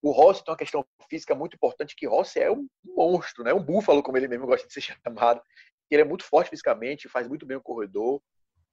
O 0.03 0.11
Rossi 0.11 0.43
tem 0.43 0.51
uma 0.51 0.57
questão 0.57 0.85
física 1.09 1.33
muito 1.33 1.55
importante, 1.55 1.95
que 1.95 2.05
Rossi 2.05 2.39
é 2.39 2.51
um 2.51 2.67
monstro, 2.83 3.43
né? 3.43 3.53
um 3.53 3.63
búfalo, 3.63 4.03
como 4.03 4.17
ele 4.17 4.27
mesmo 4.27 4.45
gosta 4.45 4.67
de 4.67 4.73
ser 4.73 4.81
chamado. 5.03 5.41
Ele 5.89 6.01
é 6.01 6.05
muito 6.05 6.25
forte 6.25 6.49
fisicamente, 6.49 7.09
faz 7.09 7.27
muito 7.27 7.45
bem 7.45 7.57
o 7.57 7.61
corredor. 7.61 8.21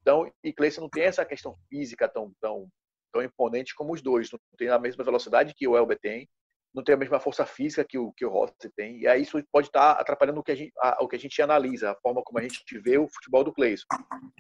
Então, 0.00 0.30
e 0.42 0.52
Cleison 0.52 0.82
não 0.82 0.88
tem 0.88 1.04
essa 1.04 1.25
questão 1.25 1.56
física 1.68 2.08
tão, 2.08 2.32
tão, 2.40 2.68
tão 3.12 3.22
imponente 3.22 3.75
como 3.75 3.92
os 3.92 4.02
dois. 4.02 4.30
Não 4.32 4.40
tem 4.58 4.68
a 4.68 4.78
mesma 4.78 5.04
velocidade 5.04 5.54
que 5.54 5.68
o 5.68 5.76
Elber 5.76 5.99
tem 6.00 6.28
não 6.75 6.84
tem 6.84 6.94
a 6.94 6.99
mesma 6.99 7.18
força 7.18 7.44
física 7.44 7.84
que 7.84 7.99
o, 7.99 8.12
que 8.12 8.25
o 8.25 8.30
Rossi 8.30 8.70
tem. 8.76 9.00
E 9.00 9.06
aí 9.06 9.22
isso 9.22 9.42
pode 9.52 9.68
estar 9.68 9.92
atrapalhando 9.92 10.40
o 10.40 10.42
que 10.42 10.52
a 10.52 10.54
gente, 10.54 10.72
a, 10.78 11.02
o 11.02 11.08
que 11.08 11.16
a 11.16 11.18
gente 11.18 11.40
analisa, 11.42 11.90
a 11.90 11.96
forma 11.96 12.22
como 12.22 12.38
a 12.38 12.42
gente 12.42 12.62
vê 12.78 12.96
o 12.96 13.08
futebol 13.08 13.44
do 13.44 13.52
Cleison. 13.52 13.84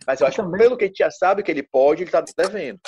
Mas 0.06 0.20
eu 0.20 0.26
acho 0.26 0.42
que 0.42 0.58
pelo 0.58 0.76
que 0.76 0.84
a 0.84 0.86
gente 0.86 0.98
já 0.98 1.10
sabe 1.10 1.42
que 1.42 1.50
ele 1.50 1.62
pode, 1.62 2.02
ele 2.02 2.08
está 2.08 2.20
devendo. 2.36 2.80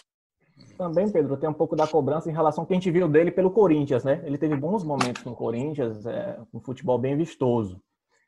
Também, 0.82 1.08
Pedro, 1.08 1.36
tem 1.36 1.48
um 1.48 1.54
pouco 1.54 1.76
da 1.76 1.86
cobrança 1.86 2.28
em 2.28 2.32
relação 2.32 2.62
ao 2.62 2.66
que 2.66 2.72
a 2.72 2.76
gente 2.76 2.90
viu 2.90 3.08
dele 3.08 3.30
pelo 3.30 3.52
Corinthians, 3.52 4.02
né? 4.02 4.20
Ele 4.24 4.36
teve 4.36 4.56
bons 4.56 4.82
momentos 4.82 5.24
no 5.24 5.32
Corinthians, 5.32 6.04
é, 6.04 6.36
um 6.52 6.58
futebol 6.58 6.98
bem 6.98 7.16
vistoso. 7.16 7.80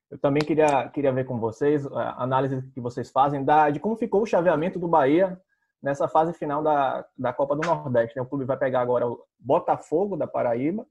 Eu 0.08 0.18
também 0.18 0.40
queria, 0.40 0.88
queria 0.90 1.12
ver 1.12 1.24
com 1.24 1.40
vocês 1.40 1.84
a 1.84 2.22
análise 2.22 2.62
que 2.70 2.80
vocês 2.80 3.10
fazem 3.10 3.44
da, 3.44 3.70
de 3.70 3.80
como 3.80 3.96
ficou 3.96 4.22
o 4.22 4.26
chaveamento 4.26 4.78
do 4.78 4.86
Bahia 4.86 5.36
nessa 5.82 6.06
fase 6.06 6.32
final 6.32 6.62
da, 6.62 7.04
da 7.18 7.32
Copa 7.32 7.56
do 7.56 7.66
Nordeste. 7.66 8.14
Né? 8.14 8.22
O 8.22 8.26
clube 8.26 8.44
vai 8.44 8.56
pegar 8.56 8.82
agora 8.82 9.08
o 9.08 9.20
Botafogo 9.36 10.16
da 10.16 10.28
Paraíba 10.28 10.86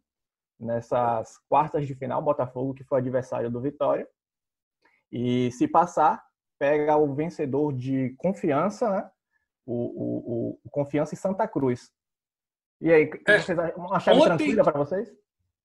nessas 0.60 1.38
quartas 1.48 1.88
de 1.88 1.96
final, 1.96 2.22
Botafogo, 2.22 2.74
que 2.74 2.84
foi 2.84 3.00
adversário 3.00 3.50
do 3.50 3.62
Vitória. 3.62 4.06
E 5.10 5.50
se 5.54 5.66
passar, 5.66 6.22
pega 6.60 6.98
o 6.98 7.14
vencedor 7.14 7.72
de 7.72 8.14
confiança, 8.18 8.90
né? 8.90 9.10
O, 9.66 9.74
o, 9.74 10.60
o 10.64 10.70
Confiança 10.70 11.14
em 11.14 11.18
Santa 11.18 11.48
Cruz. 11.48 11.92
E 12.82 12.92
aí, 12.92 13.10
é, 13.28 13.76
uma 13.78 14.00
chave 14.00 14.20
ontem, 14.20 14.38
tranquila 14.38 14.64
para 14.64 14.78
vocês? 14.78 15.10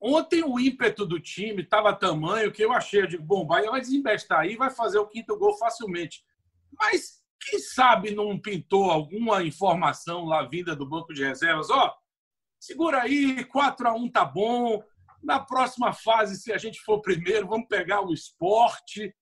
Ontem 0.01 0.43
o 0.43 0.57
ímpeto 0.57 1.05
do 1.05 1.19
time 1.19 1.61
estava 1.63 1.93
tamanho 1.93 2.51
que 2.51 2.63
eu 2.63 2.71
achei, 2.71 3.01
eu 3.01 3.07
digo, 3.07 3.23
bom, 3.23 3.45
Bahia 3.45 3.69
vai 3.69 3.81
desembestar 3.81 4.39
aí 4.39 4.55
vai 4.55 4.69
fazer 4.69 4.99
o 4.99 5.07
quinto 5.07 5.37
gol 5.37 5.57
facilmente. 5.57 6.23
Mas 6.71 7.19
quem 7.41 7.59
sabe 7.59 8.15
não 8.15 8.39
pintou 8.39 8.89
alguma 8.89 9.43
informação 9.43 10.25
lá 10.25 10.43
vinda 10.43 10.75
do 10.75 10.87
banco 10.87 11.13
de 11.13 11.23
reservas? 11.23 11.69
Ó, 11.69 11.93
segura 12.59 13.01
aí, 13.01 13.43
4 13.45 13.87
a 13.87 13.93
1 13.93 14.11
tá 14.11 14.23
bom. 14.23 14.81
Na 15.21 15.39
próxima 15.39 15.91
fase, 15.91 16.37
se 16.37 16.53
a 16.53 16.57
gente 16.57 16.79
for 16.81 17.01
primeiro, 17.01 17.47
vamos 17.47 17.67
pegar 17.67 18.01
o 18.01 18.13
esporte. 18.13 19.13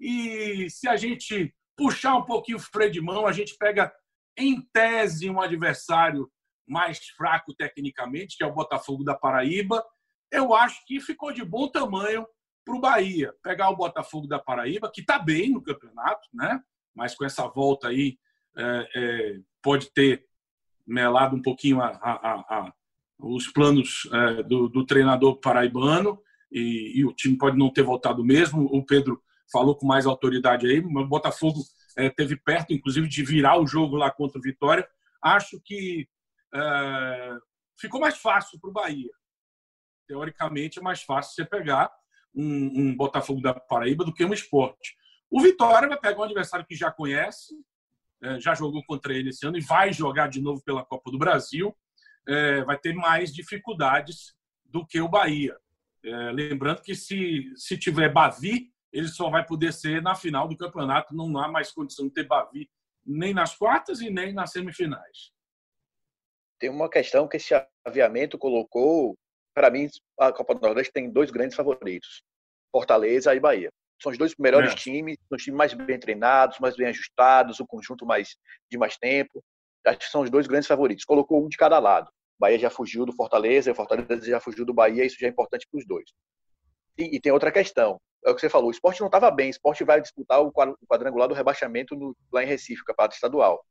E 0.00 0.68
se 0.70 0.88
a 0.88 0.96
gente 0.96 1.54
puxar 1.76 2.16
um 2.16 2.24
pouquinho 2.24 2.56
o 2.58 2.60
freio 2.60 2.90
de 2.90 3.00
mão, 3.00 3.26
a 3.26 3.32
gente 3.32 3.56
pega, 3.58 3.92
em 4.36 4.60
tese, 4.72 5.30
um 5.30 5.40
adversário 5.40 6.30
mais 6.66 6.98
fraco 7.16 7.54
tecnicamente, 7.54 8.36
que 8.36 8.44
é 8.44 8.46
o 8.46 8.54
Botafogo 8.54 9.04
da 9.04 9.14
Paraíba. 9.14 9.84
Eu 10.30 10.54
acho 10.54 10.84
que 10.86 11.00
ficou 11.00 11.32
de 11.32 11.44
bom 11.44 11.68
tamanho 11.68 12.26
para 12.64 12.74
o 12.74 12.80
Bahia. 12.80 13.32
Pegar 13.42 13.70
o 13.70 13.76
Botafogo 13.76 14.26
da 14.26 14.38
Paraíba, 14.38 14.90
que 14.92 15.00
está 15.00 15.18
bem 15.18 15.52
no 15.52 15.62
campeonato, 15.62 16.28
né? 16.34 16.60
mas 16.96 17.14
com 17.14 17.24
essa 17.24 17.46
volta 17.46 17.88
aí 17.88 18.18
é, 18.56 18.88
é, 18.94 19.40
pode 19.62 19.92
ter 19.92 20.24
melado 20.86 21.36
um 21.36 21.42
pouquinho 21.42 21.80
a, 21.82 21.88
a, 21.88 22.34
a, 22.58 22.72
os 23.18 23.48
planos 23.48 24.08
é, 24.12 24.42
do, 24.42 24.68
do, 24.68 24.86
treinador 24.86 25.38
paraibano 25.38 26.18
e, 26.50 27.00
e, 27.00 27.04
o 27.04 27.12
time 27.12 27.36
pode 27.36 27.58
não 27.58 27.70
ter 27.70 27.82
voltado 27.82 28.24
mesmo. 28.24 28.64
O 28.64 28.84
Pedro 28.84 29.20
falou 29.52 29.76
com 29.76 29.86
mais 29.86 30.06
autoridade 30.06 30.66
aí, 30.66 30.78
o 30.80 31.06
Botafogo 31.06 31.60
é, 31.96 32.10
teve 32.10 32.36
perto, 32.36 32.72
inclusive, 32.72 33.08
de 33.08 33.24
virar 33.24 33.58
o 33.58 33.66
jogo 33.66 33.96
lá 33.96 34.10
contra 34.10 34.38
o 34.38 34.42
Vitória. 34.42 34.86
Acho 35.22 35.60
que 35.64 36.08
é, 36.54 37.38
ficou 37.80 38.00
mais 38.00 38.18
fácil 38.18 38.60
para 38.60 38.70
o 38.70 38.72
Bahia. 38.72 39.10
Teoricamente, 40.06 40.78
é 40.78 40.82
mais 40.82 41.02
fácil 41.02 41.34
você 41.34 41.44
pegar 41.44 41.90
um, 42.34 42.80
um 42.80 42.96
Botafogo 42.96 43.40
da 43.40 43.54
Paraíba 43.54 44.04
do 44.04 44.12
que 44.12 44.24
um 44.24 44.32
esporte. 44.32 44.94
O 45.30 45.40
Vitória 45.40 45.88
vai 45.88 45.98
pegar 45.98 46.20
um 46.20 46.24
adversário 46.24 46.66
que 46.66 46.76
já 46.76 46.90
conhece, 46.90 47.54
é, 48.22 48.38
já 48.38 48.54
jogou 48.54 48.84
contra 48.86 49.14
ele 49.14 49.30
esse 49.30 49.46
ano 49.46 49.56
e 49.56 49.64
vai 49.64 49.92
jogar 49.92 50.28
de 50.28 50.40
novo 50.40 50.62
pela 50.62 50.84
Copa 50.84 51.10
do 51.10 51.18
Brasil. 51.18 51.74
É, 52.28 52.62
vai 52.64 52.78
ter 52.78 52.94
mais 52.94 53.32
dificuldades 53.32 54.34
do 54.64 54.86
que 54.86 55.00
o 55.00 55.08
Bahia. 55.08 55.56
É, 56.04 56.30
lembrando 56.30 56.82
que 56.82 56.94
se, 56.94 57.52
se 57.56 57.76
tiver 57.76 58.12
Bavi, 58.12 58.72
ele 58.96 59.08
só 59.08 59.28
vai 59.28 59.44
poder 59.44 59.74
ser 59.74 60.00
na 60.00 60.14
final 60.14 60.48
do 60.48 60.56
campeonato. 60.56 61.14
Não 61.14 61.38
há 61.38 61.46
mais 61.48 61.70
condição 61.70 62.06
de 62.06 62.14
ter 62.14 62.24
Bavi 62.24 62.66
nem 63.04 63.34
nas 63.34 63.54
quartas 63.54 64.00
e 64.00 64.08
nem 64.08 64.32
nas 64.32 64.52
semifinais. 64.52 65.30
Tem 66.58 66.70
uma 66.70 66.88
questão 66.88 67.28
que 67.28 67.36
esse 67.36 67.52
aviamento 67.84 68.38
colocou. 68.38 69.14
Para 69.54 69.70
mim, 69.70 69.86
a 70.18 70.32
Copa 70.32 70.54
do 70.54 70.62
Nordeste 70.62 70.94
tem 70.94 71.10
dois 71.10 71.30
grandes 71.30 71.54
favoritos: 71.54 72.22
Fortaleza 72.72 73.34
e 73.34 73.40
Bahia. 73.40 73.70
São 74.02 74.10
os 74.10 74.16
dois 74.16 74.34
melhores 74.38 74.72
é. 74.72 74.74
times, 74.74 75.18
os 75.30 75.42
times 75.42 75.58
mais 75.58 75.74
bem 75.74 76.00
treinados, 76.00 76.58
mais 76.58 76.74
bem 76.74 76.86
ajustados, 76.86 77.60
o 77.60 77.66
conjunto 77.66 78.06
mais 78.06 78.36
de 78.70 78.78
mais 78.78 78.96
tempo. 78.96 79.44
Acho 79.86 79.98
que 79.98 80.04
são 80.06 80.22
os 80.22 80.30
dois 80.30 80.46
grandes 80.46 80.66
favoritos. 80.66 81.04
Colocou 81.04 81.44
um 81.44 81.48
de 81.48 81.58
cada 81.58 81.78
lado. 81.78 82.10
Bahia 82.38 82.58
já 82.58 82.70
fugiu 82.70 83.04
do 83.04 83.12
Fortaleza, 83.12 83.68
e 83.68 83.72
o 83.72 83.74
Fortaleza 83.74 84.26
já 84.26 84.40
fugiu 84.40 84.64
do 84.64 84.72
Bahia, 84.72 85.04
isso 85.04 85.18
já 85.18 85.26
é 85.26 85.30
importante 85.30 85.66
para 85.70 85.78
os 85.78 85.86
dois. 85.86 86.10
E, 86.98 87.16
e, 87.16 87.20
tem 87.20 87.32
outra 87.32 87.52
questão. 87.52 88.00
É 88.24 88.30
o 88.30 88.34
que 88.34 88.40
você 88.40 88.48
falou, 88.48 88.68
o 88.68 88.72
esporte 88.72 89.00
não 89.00 89.06
estava 89.06 89.30
bem. 89.30 89.48
O 89.48 89.50
esporte 89.50 89.84
vai 89.84 90.00
disputar 90.00 90.40
o 90.40 90.52
quadrangular 90.52 91.28
do 91.28 91.34
rebaixamento 91.34 91.94
no, 91.94 92.16
lá 92.32 92.42
em 92.42 92.46
Recife, 92.46 92.84
campeonato 92.84 93.14
estadual. 93.14 93.64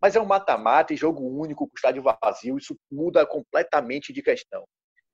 Mas 0.00 0.16
é 0.16 0.20
um 0.20 0.24
mata-mata 0.24 0.94
e 0.94 0.96
jogo 0.96 1.22
único, 1.22 1.66
com 1.66 1.74
estádio 1.76 2.02
vazio, 2.02 2.56
isso 2.56 2.76
muda 2.90 3.26
completamente 3.26 4.12
de 4.12 4.22
questão 4.22 4.64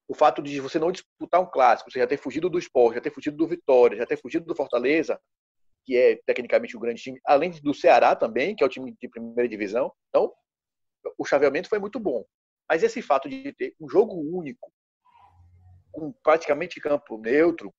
o 0.09 0.15
fato 0.15 0.43
de 0.43 0.61
você 0.61 0.79
não 0.79 0.93
disputar 0.93 1.41
um 1.41 1.51
clássico, 1.51 1.91
você 1.91 1.99
já 1.99 2.07
ter 2.07 2.17
fugido 2.17 2.49
do 2.49 2.59
esporte, 2.59 2.95
já 2.95 3.01
ter 3.01 3.13
fugido 3.13 3.37
do 3.37 3.47
Vitória, 3.47 3.97
já 3.97 4.07
ter 4.07 4.17
fugido 4.17 4.47
do 4.47 4.55
Fortaleza, 4.55 5.21
que 5.85 5.97
é 5.97 6.17
tecnicamente 6.25 6.77
o 6.77 6.81
grande 6.81 7.03
time, 7.03 7.21
além 7.25 7.51
do 7.51 7.75
Ceará 7.75 8.15
também, 8.15 8.55
que 8.55 8.63
é 8.63 8.67
o 8.67 8.71
time 8.71 8.95
de 9.01 9.09
primeira 9.09 9.49
divisão. 9.49 9.93
Então, 10.09 10.33
o 11.19 11.25
chaveamento 11.25 11.69
foi 11.69 11.79
muito 11.79 11.99
bom. 11.99 12.25
Mas 12.69 12.83
esse 12.83 13.03
fato 13.03 13.29
de 13.29 13.53
ter 13.53 13.75
um 13.81 13.89
jogo 13.89 14.15
único, 14.15 14.73
com 15.97 16.13
praticamente 16.23 16.79
campo 16.79 17.17
neutro, 17.17 17.75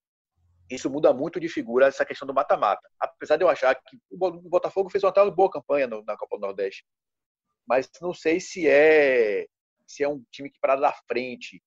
isso 0.69 0.89
muda 0.89 1.13
muito 1.13 1.39
de 1.39 1.47
figura 1.47 1.86
essa 1.86 2.03
questão 2.03 2.27
do 2.27 2.34
mata-mata. 2.34 2.89
Apesar 2.99 3.38
de 3.38 3.43
eu 3.43 3.49
achar 3.49 3.75
que 3.75 3.97
o 4.10 4.17
Botafogo 4.49 4.89
fez 4.89 5.03
uma 5.03 5.32
boa 5.32 5.51
campanha 5.51 5.88
na 5.88 6.17
Copa 6.17 6.38
do 6.38 6.41
Nordeste, 6.41 6.84
mas 7.65 7.88
não 8.01 8.13
sei 8.13 8.39
se 8.39 8.67
é 8.67 9.45
se 9.86 10.03
é 10.03 10.10
um 10.10 10.21
time 10.32 10.49
que 10.49 10.60
para 10.60 10.75
dar 10.75 10.93
frente 11.08 11.63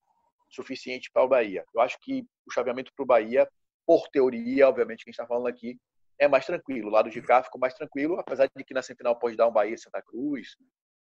suficiente 0.50 1.10
para 1.10 1.22
o 1.22 1.28
Bahia. 1.28 1.64
Eu 1.74 1.80
acho 1.80 1.96
que 2.00 2.26
o 2.46 2.52
chaveamento 2.52 2.92
para 2.94 3.02
o 3.02 3.06
Bahia, 3.06 3.48
por 3.86 4.08
teoria, 4.08 4.68
obviamente, 4.68 5.04
quem 5.04 5.10
está 5.10 5.26
falando 5.26 5.46
aqui, 5.46 5.78
é 6.18 6.28
mais 6.28 6.44
tranquilo. 6.44 6.88
O 6.88 6.92
lado 6.92 7.08
de 7.08 7.22
cá 7.22 7.42
ficou 7.42 7.58
mais 7.58 7.72
tranquilo, 7.72 8.18
apesar 8.18 8.50
de 8.54 8.64
que 8.64 8.74
na 8.74 8.82
semifinal 8.82 9.18
pode 9.18 9.36
dar 9.36 9.48
um 9.48 9.52
Bahia 9.52 9.78
Santa 9.78 10.02
Cruz, 10.02 10.48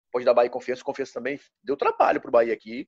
pode 0.09 0.23
dar 0.23 0.33
Bahia 0.33 0.49
Confiança. 0.49 0.83
Confiança 0.83 1.13
também 1.13 1.37
deu 1.61 1.75
trabalho 1.75 2.21
para 2.21 2.29
o 2.29 2.31
Bahia 2.31 2.53
aqui, 2.53 2.87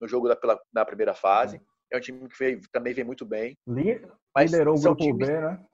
no 0.00 0.06
jogo 0.06 0.28
da, 0.28 0.36
pela, 0.36 0.60
na 0.72 0.84
primeira 0.84 1.14
fase. 1.14 1.60
É 1.92 1.96
um 1.96 2.00
time 2.00 2.28
que 2.28 2.38
veio, 2.38 2.60
também 2.72 2.92
vem 2.92 3.04
muito 3.04 3.24
bem. 3.24 3.56
Liderou 4.36 4.76
o 4.76 4.80
grupo 4.80 5.02
times... 5.02 5.28
B, 5.28 5.40
né? 5.40 5.64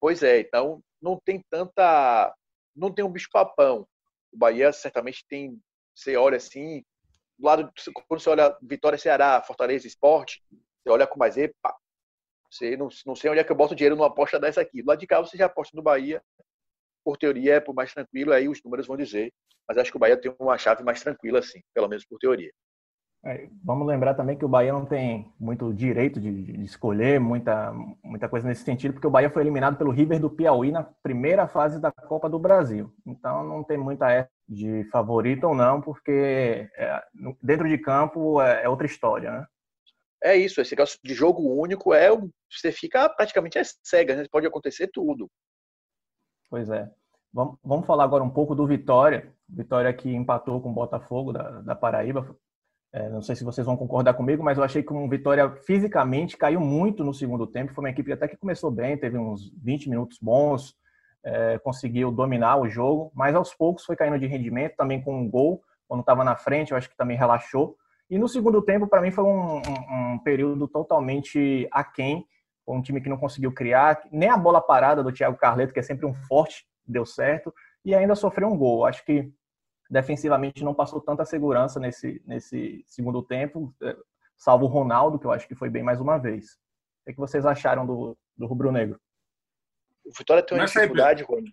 Pois 0.00 0.22
é, 0.22 0.40
então 0.40 0.82
não 1.00 1.18
tem 1.24 1.42
tanta. 1.50 2.34
Não 2.74 2.92
tem 2.92 3.04
um 3.04 3.10
bicho-papão. 3.10 3.86
O 4.32 4.36
Bahia 4.36 4.72
certamente 4.72 5.24
tem. 5.28 5.58
Você 5.94 6.16
olha 6.16 6.36
assim, 6.36 6.84
do 7.38 7.46
lado, 7.46 7.72
quando 8.06 8.20
você 8.20 8.28
olha 8.28 8.56
Vitória 8.62 8.98
Ceará, 8.98 9.42
Fortaleza 9.42 9.86
Esporte, 9.86 10.42
você 10.50 10.90
olha 10.90 11.06
com 11.06 11.18
mais 11.18 11.36
epa, 11.36 11.74
você 12.50 12.76
não, 12.76 12.88
não 13.06 13.16
sei 13.16 13.30
onde 13.30 13.40
é 13.40 13.44
que 13.44 13.50
eu 13.50 13.56
boto 13.56 13.74
dinheiro 13.74 13.96
numa 13.96 14.08
aposta 14.08 14.38
dessa 14.38 14.60
aqui. 14.60 14.82
Do 14.82 14.88
lado 14.88 14.98
de 14.98 15.06
cá 15.06 15.20
você 15.20 15.36
já 15.36 15.46
aposta 15.46 15.76
no 15.76 15.82
Bahia, 15.82 16.22
por 17.04 17.16
teoria 17.16 17.54
é 17.54 17.60
por 17.60 17.74
mais 17.74 17.92
tranquilo, 17.92 18.32
aí 18.32 18.48
os 18.48 18.62
números 18.62 18.86
vão 18.86 18.96
dizer. 18.96 19.32
Mas 19.68 19.78
acho 19.78 19.90
que 19.90 19.96
o 19.96 20.00
Bahia 20.00 20.16
tem 20.16 20.34
uma 20.38 20.58
chave 20.58 20.84
mais 20.84 21.02
tranquila, 21.02 21.40
assim, 21.40 21.60
pelo 21.74 21.88
menos 21.88 22.04
por 22.04 22.18
teoria. 22.18 22.52
É, 23.24 23.48
vamos 23.64 23.86
lembrar 23.86 24.14
também 24.14 24.36
que 24.36 24.44
o 24.44 24.48
Bahia 24.48 24.72
não 24.72 24.86
tem 24.86 25.32
muito 25.38 25.72
direito 25.74 26.20
de, 26.20 26.42
de, 26.52 26.64
escolher 26.64 27.18
muita, 27.18 27.72
muita 28.04 28.28
coisa 28.28 28.46
nesse 28.46 28.62
sentido, 28.62 28.92
porque 28.92 29.06
o 29.06 29.10
Bahia 29.10 29.30
foi 29.30 29.42
eliminado 29.42 29.76
pelo 29.76 29.90
River 29.90 30.20
do 30.20 30.30
Piauí 30.30 30.70
na 30.70 30.84
primeira 30.84 31.48
fase 31.48 31.80
da 31.80 31.90
Copa 31.90 32.28
do 32.28 32.38
Brasil. 32.38 32.92
Então 33.04 33.42
não 33.42 33.64
tem 33.64 33.76
muita 33.76 34.28
de 34.48 34.84
favorito 34.92 35.44
ou 35.44 35.54
não, 35.54 35.80
porque 35.80 36.70
é, 36.76 37.02
dentro 37.42 37.68
de 37.68 37.78
campo 37.78 38.40
é, 38.40 38.62
é, 38.62 38.68
outra 38.68 38.86
história, 38.86 39.30
né? 39.32 39.46
É 40.22 40.36
isso, 40.36 40.60
esse 40.60 40.72
negócio 40.72 40.98
de 41.04 41.12
jogo 41.12 41.42
único 41.42 41.92
é 41.92 42.08
você 42.50 42.72
fica 42.72 43.08
praticamente 43.08 43.58
cega, 43.82 44.16
né? 44.16 44.26
pode 44.30 44.46
acontecer 44.46 44.88
tudo. 44.88 45.28
Pois 46.48 46.70
é. 46.70 46.90
Vamos, 47.32 47.58
vamos 47.62 47.86
falar 47.86 48.04
agora 48.04 48.24
um 48.24 48.30
pouco 48.30 48.54
do 48.54 48.66
Vitória. 48.66 49.34
Vitória 49.48 49.92
que 49.92 50.08
empatou 50.08 50.60
com 50.60 50.70
o 50.70 50.74
Botafogo 50.74 51.32
da, 51.32 51.60
da 51.60 51.74
Paraíba. 51.74 52.36
É, 52.92 53.08
não 53.08 53.20
sei 53.20 53.36
se 53.36 53.44
vocês 53.44 53.66
vão 53.66 53.76
concordar 53.76 54.14
comigo, 54.14 54.42
mas 54.42 54.56
eu 54.56 54.64
achei 54.64 54.82
que 54.82 54.92
o 54.92 55.08
Vitória 55.08 55.50
fisicamente 55.66 56.36
caiu 56.36 56.60
muito 56.60 57.04
no 57.04 57.12
segundo 57.12 57.46
tempo. 57.46 57.74
Foi 57.74 57.84
uma 57.84 57.90
equipe 57.90 58.12
até 58.12 58.26
que 58.26 58.36
começou 58.36 58.70
bem, 58.70 58.96
teve 58.96 59.18
uns 59.18 59.52
20 59.62 59.90
minutos 59.90 60.18
bons, 60.20 60.74
é, 61.24 61.58
conseguiu 61.58 62.10
dominar 62.10 62.56
o 62.56 62.68
jogo, 62.68 63.10
mas 63.14 63.34
aos 63.34 63.52
poucos 63.52 63.84
foi 63.84 63.96
caindo 63.96 64.18
de 64.18 64.26
rendimento, 64.26 64.76
também 64.76 65.02
com 65.02 65.20
um 65.20 65.28
gol, 65.28 65.60
quando 65.88 66.00
estava 66.00 66.24
na 66.24 66.36
frente, 66.36 66.70
eu 66.70 66.78
acho 66.78 66.88
que 66.88 66.96
também 66.96 67.16
relaxou. 67.16 67.76
E 68.08 68.18
no 68.18 68.28
segundo 68.28 68.62
tempo, 68.62 68.86
para 68.86 69.02
mim, 69.02 69.10
foi 69.10 69.24
um, 69.24 69.56
um, 69.56 70.12
um, 70.14 70.18
período 70.20 70.68
totalmente 70.68 71.68
aquém, 71.72 72.24
um 72.66 72.80
time 72.80 73.00
que 73.00 73.08
não 73.08 73.16
conseguiu 73.16 73.52
criar, 73.52 74.00
nem 74.10 74.28
a 74.28 74.36
bola 74.36 74.60
parada 74.60 75.02
do 75.02 75.12
Thiago 75.12 75.36
Carleto, 75.36 75.72
que 75.72 75.80
é 75.80 75.82
sempre 75.82 76.06
um 76.06 76.14
forte, 76.14 76.64
deu 76.86 77.04
certo, 77.04 77.52
e 77.84 77.94
ainda 77.94 78.14
sofreu 78.14 78.48
um 78.48 78.56
gol. 78.56 78.86
Acho 78.86 79.04
que 79.04 79.30
defensivamente 79.90 80.64
não 80.64 80.74
passou 80.74 81.00
tanta 81.00 81.24
segurança 81.24 81.78
nesse, 81.78 82.22
nesse 82.26 82.84
segundo 82.86 83.22
tempo, 83.22 83.74
é, 83.82 83.96
salvo 84.36 84.66
o 84.66 84.68
Ronaldo, 84.68 85.18
que 85.18 85.26
eu 85.26 85.32
acho 85.32 85.46
que 85.46 85.54
foi 85.54 85.70
bem 85.70 85.82
mais 85.82 86.00
uma 86.00 86.18
vez. 86.18 86.58
O 87.06 87.12
que 87.12 87.16
vocês 87.16 87.46
acharam 87.46 87.86
do, 87.86 88.18
do 88.36 88.46
Rubro 88.46 88.72
Negro? 88.72 89.00
O 90.04 90.12
Vitória 90.16 90.42
tem 90.42 90.56
uma 90.56 90.64
Mas 90.64 90.72
dificuldade, 90.72 91.22
Rony. 91.22 91.52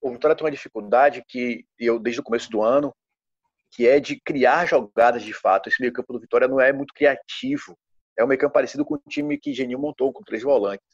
O 0.00 0.10
Vitória 0.10 0.36
tem 0.36 0.44
uma 0.44 0.50
dificuldade 0.50 1.24
que 1.26 1.66
eu, 1.78 1.98
desde 1.98 2.20
o 2.20 2.24
começo 2.24 2.50
do 2.50 2.62
ano, 2.62 2.94
que 3.70 3.86
é 3.86 4.00
de 4.00 4.20
criar 4.20 4.66
jogadas 4.66 5.22
de 5.22 5.32
fato. 5.32 5.68
Esse 5.68 5.80
meio-campo 5.80 6.12
do 6.12 6.20
Vitória 6.20 6.48
não 6.48 6.60
é 6.60 6.72
muito 6.72 6.94
criativo. 6.94 7.76
É 8.16 8.24
um 8.24 8.26
meio-campo 8.26 8.54
parecido 8.54 8.84
com 8.84 8.94
o 8.94 9.02
time 9.08 9.38
que 9.38 9.52
Genil 9.52 9.78
montou, 9.78 10.12
com 10.12 10.22
três 10.22 10.42
volantes. 10.42 10.86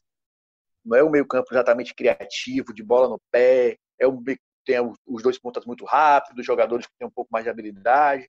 Não 0.85 0.97
é 0.97 1.05
um 1.05 1.11
meio-campo 1.11 1.49
exatamente 1.53 1.95
criativo, 1.95 2.73
de 2.73 2.83
bola 2.83 3.09
no 3.09 3.21
pé. 3.31 3.77
É 3.99 4.07
um, 4.07 4.23
tem 4.65 4.79
os 5.07 5.23
dois 5.23 5.39
pontas 5.39 5.65
muito 5.65 5.85
rápidos, 5.85 6.47
jogadores 6.47 6.87
que 6.87 6.93
têm 6.99 7.07
um 7.07 7.11
pouco 7.11 7.31
mais 7.33 7.45
de 7.45 7.51
habilidade, 7.51 8.29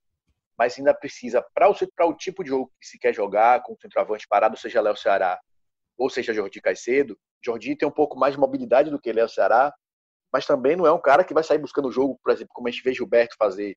mas 0.56 0.78
ainda 0.78 0.94
precisa, 0.94 1.44
para 1.54 1.68
o, 1.68 2.14
tipo 2.14 2.44
de 2.44 2.50
jogo 2.50 2.72
que 2.80 2.86
se 2.86 2.98
quer 2.98 3.12
jogar, 3.12 3.62
com 3.62 3.72
o 3.72 3.78
centroavante 3.80 4.26
parado, 4.28 4.56
seja 4.56 4.80
Léo 4.80 4.96
Ceará 4.96 5.40
ou 5.96 6.10
seja 6.10 6.34
Jordi 6.34 6.60
Caicedo, 6.60 7.18
Jordi 7.44 7.76
tem 7.76 7.86
um 7.86 7.92
pouco 7.92 8.18
mais 8.18 8.34
de 8.34 8.40
mobilidade 8.40 8.90
do 8.90 9.00
que 9.00 9.12
Léo 9.12 9.28
Ceará, 9.28 9.72
mas 10.32 10.46
também 10.46 10.74
não 10.74 10.86
é 10.86 10.92
um 10.92 11.00
cara 11.00 11.22
que 11.22 11.34
vai 11.34 11.44
sair 11.44 11.58
buscando 11.58 11.88
o 11.88 11.92
jogo, 11.92 12.18
por 12.22 12.32
exemplo, 12.32 12.52
como 12.52 12.66
a 12.66 12.70
gente 12.70 12.82
vê 12.82 12.92
Gilberto 12.92 13.36
fazer, 13.38 13.76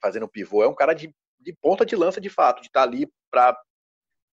fazendo 0.00 0.28
pivô. 0.28 0.62
É 0.62 0.68
um 0.68 0.74
cara 0.74 0.94
de, 0.94 1.14
de 1.38 1.52
ponta 1.60 1.84
de 1.84 1.94
lança, 1.94 2.20
de 2.20 2.30
fato, 2.30 2.62
de 2.62 2.68
estar 2.68 2.80
tá 2.80 2.86
ali 2.86 3.10
para 3.30 3.58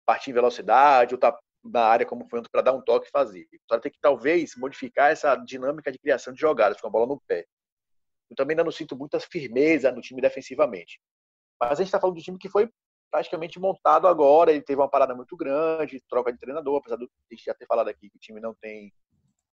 partir 0.06 0.32
em 0.32 0.34
velocidade, 0.34 1.14
ou 1.14 1.20
tá 1.20 1.38
na 1.64 1.86
área 1.86 2.06
como 2.06 2.28
foi 2.28 2.42
para 2.52 2.62
dar 2.62 2.74
um 2.74 2.82
toque 2.82 3.08
e 3.08 3.12
fazer. 3.12 3.48
Então 3.54 3.80
tem 3.80 3.92
que 3.92 4.00
talvez 4.00 4.56
modificar 4.56 5.12
essa 5.12 5.36
dinâmica 5.36 5.92
de 5.92 5.98
criação 6.00 6.34
de 6.34 6.40
jogadas 6.40 6.80
com 6.80 6.88
a 6.88 6.90
bola 6.90 7.08
no 7.08 7.22
pé. 7.22 7.46
Eu 8.30 8.36
também 8.36 8.54
ainda 8.54 8.64
não 8.64 8.72
sinto 8.72 8.96
muita 8.96 9.20
firmeza 9.20 9.92
no 9.92 10.02
time 10.02 10.22
defensivamente. 10.22 11.00
Mas 11.60 11.72
a 11.72 11.76
gente 11.76 11.88
está 11.88 12.00
falando 12.00 12.16
de 12.16 12.22
um 12.22 12.24
time 12.24 12.38
que 12.38 12.50
foi 12.50 12.70
praticamente 13.10 13.60
montado 13.60 14.08
agora. 14.08 14.52
Ele 14.52 14.62
teve 14.62 14.82
uma 14.82 14.90
parada 14.90 15.16
muito 15.16 15.38
grande, 15.38 16.02
troca 16.10 16.34
de 16.34 16.40
treinador, 16.40 16.78
apesar 16.78 16.98
de 16.98 17.06
a 17.06 17.34
gente 17.34 17.44
já 17.46 17.54
ter 17.54 17.66
falado 17.66 17.88
aqui 17.88 18.10
que 18.10 18.18
o 18.18 18.20
time 18.20 18.42
não 18.42 18.54
tem 18.56 18.92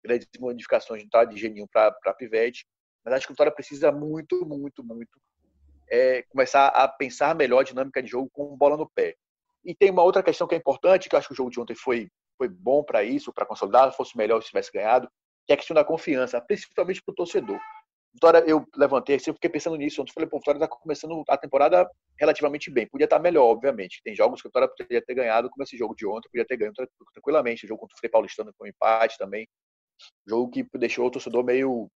grandes 0.02 0.26
modificações 0.38 1.00
de 1.00 1.06
entrada 1.06 1.32
de 1.32 1.38
geninho 1.38 1.68
para 1.68 2.14
Pivete. 2.14 2.66
Mas 3.04 3.14
acho 3.14 3.26
que 3.26 3.32
o 3.32 3.34
Vitória 3.34 3.52
precisa 3.52 3.92
muito, 3.92 4.44
muito, 4.46 4.82
muito 4.82 5.20
é, 5.88 6.22
começar 6.22 6.68
a 6.68 6.88
pensar 6.88 7.34
melhor 7.34 7.60
a 7.60 7.64
dinâmica 7.64 8.02
de 8.02 8.08
jogo 8.08 8.30
com 8.32 8.56
bola 8.56 8.76
no 8.76 8.88
pé. 8.88 9.16
E 9.64 9.74
tem 9.74 9.90
uma 9.90 10.02
outra 10.02 10.22
questão 10.22 10.46
que 10.46 10.54
é 10.54 10.58
importante, 10.58 11.08
que 11.08 11.14
eu 11.14 11.18
acho 11.18 11.28
que 11.28 11.34
o 11.34 11.36
jogo 11.36 11.50
de 11.50 11.60
ontem 11.60 11.74
foi, 11.74 12.08
foi 12.38 12.48
bom 12.48 12.82
para 12.82 13.02
isso, 13.02 13.32
para 13.32 13.46
consolidar, 13.46 13.92
fosse 13.92 14.16
melhor 14.16 14.40
se 14.40 14.48
tivesse 14.48 14.72
ganhado, 14.72 15.08
que 15.46 15.52
é 15.52 15.54
a 15.54 15.56
questão 15.56 15.74
da 15.74 15.84
confiança, 15.84 16.40
principalmente 16.40 17.02
para 17.02 17.12
o 17.12 17.14
torcedor. 17.14 17.60
Vitória, 18.12 18.42
eu 18.46 18.66
levantei, 18.76 19.16
eu 19.16 19.34
fiquei 19.34 19.48
pensando 19.48 19.76
nisso. 19.76 20.02
Ontem 20.02 20.12
falei, 20.12 20.28
pô, 20.28 20.38
Vitória 20.38 20.58
está 20.58 20.68
começando 20.68 21.22
a 21.28 21.36
temporada 21.36 21.88
relativamente 22.18 22.70
bem. 22.70 22.88
Podia 22.88 23.04
estar 23.04 23.16
tá 23.16 23.22
melhor, 23.22 23.44
obviamente. 23.44 24.00
Tem 24.02 24.14
jogos 24.16 24.42
que 24.42 24.48
o 24.48 24.50
Vitória 24.50 24.68
poderia 24.68 25.04
ter 25.04 25.14
ganhado, 25.14 25.48
como 25.48 25.62
esse 25.62 25.76
jogo 25.76 25.94
de 25.94 26.06
ontem, 26.06 26.28
podia 26.28 26.44
ter 26.44 26.56
ganho 26.56 26.72
tranquilamente. 27.12 27.64
O 27.64 27.68
jogo 27.68 27.80
contra 27.80 27.94
o 27.94 27.98
Frei 27.98 28.10
Paulistano 28.10 28.52
foi 28.58 28.68
um 28.68 28.70
empate 28.70 29.16
também. 29.16 29.48
Jogo 30.26 30.50
que 30.50 30.66
deixou 30.74 31.06
o 31.06 31.10
torcedor 31.10 31.44
meio, 31.44 31.88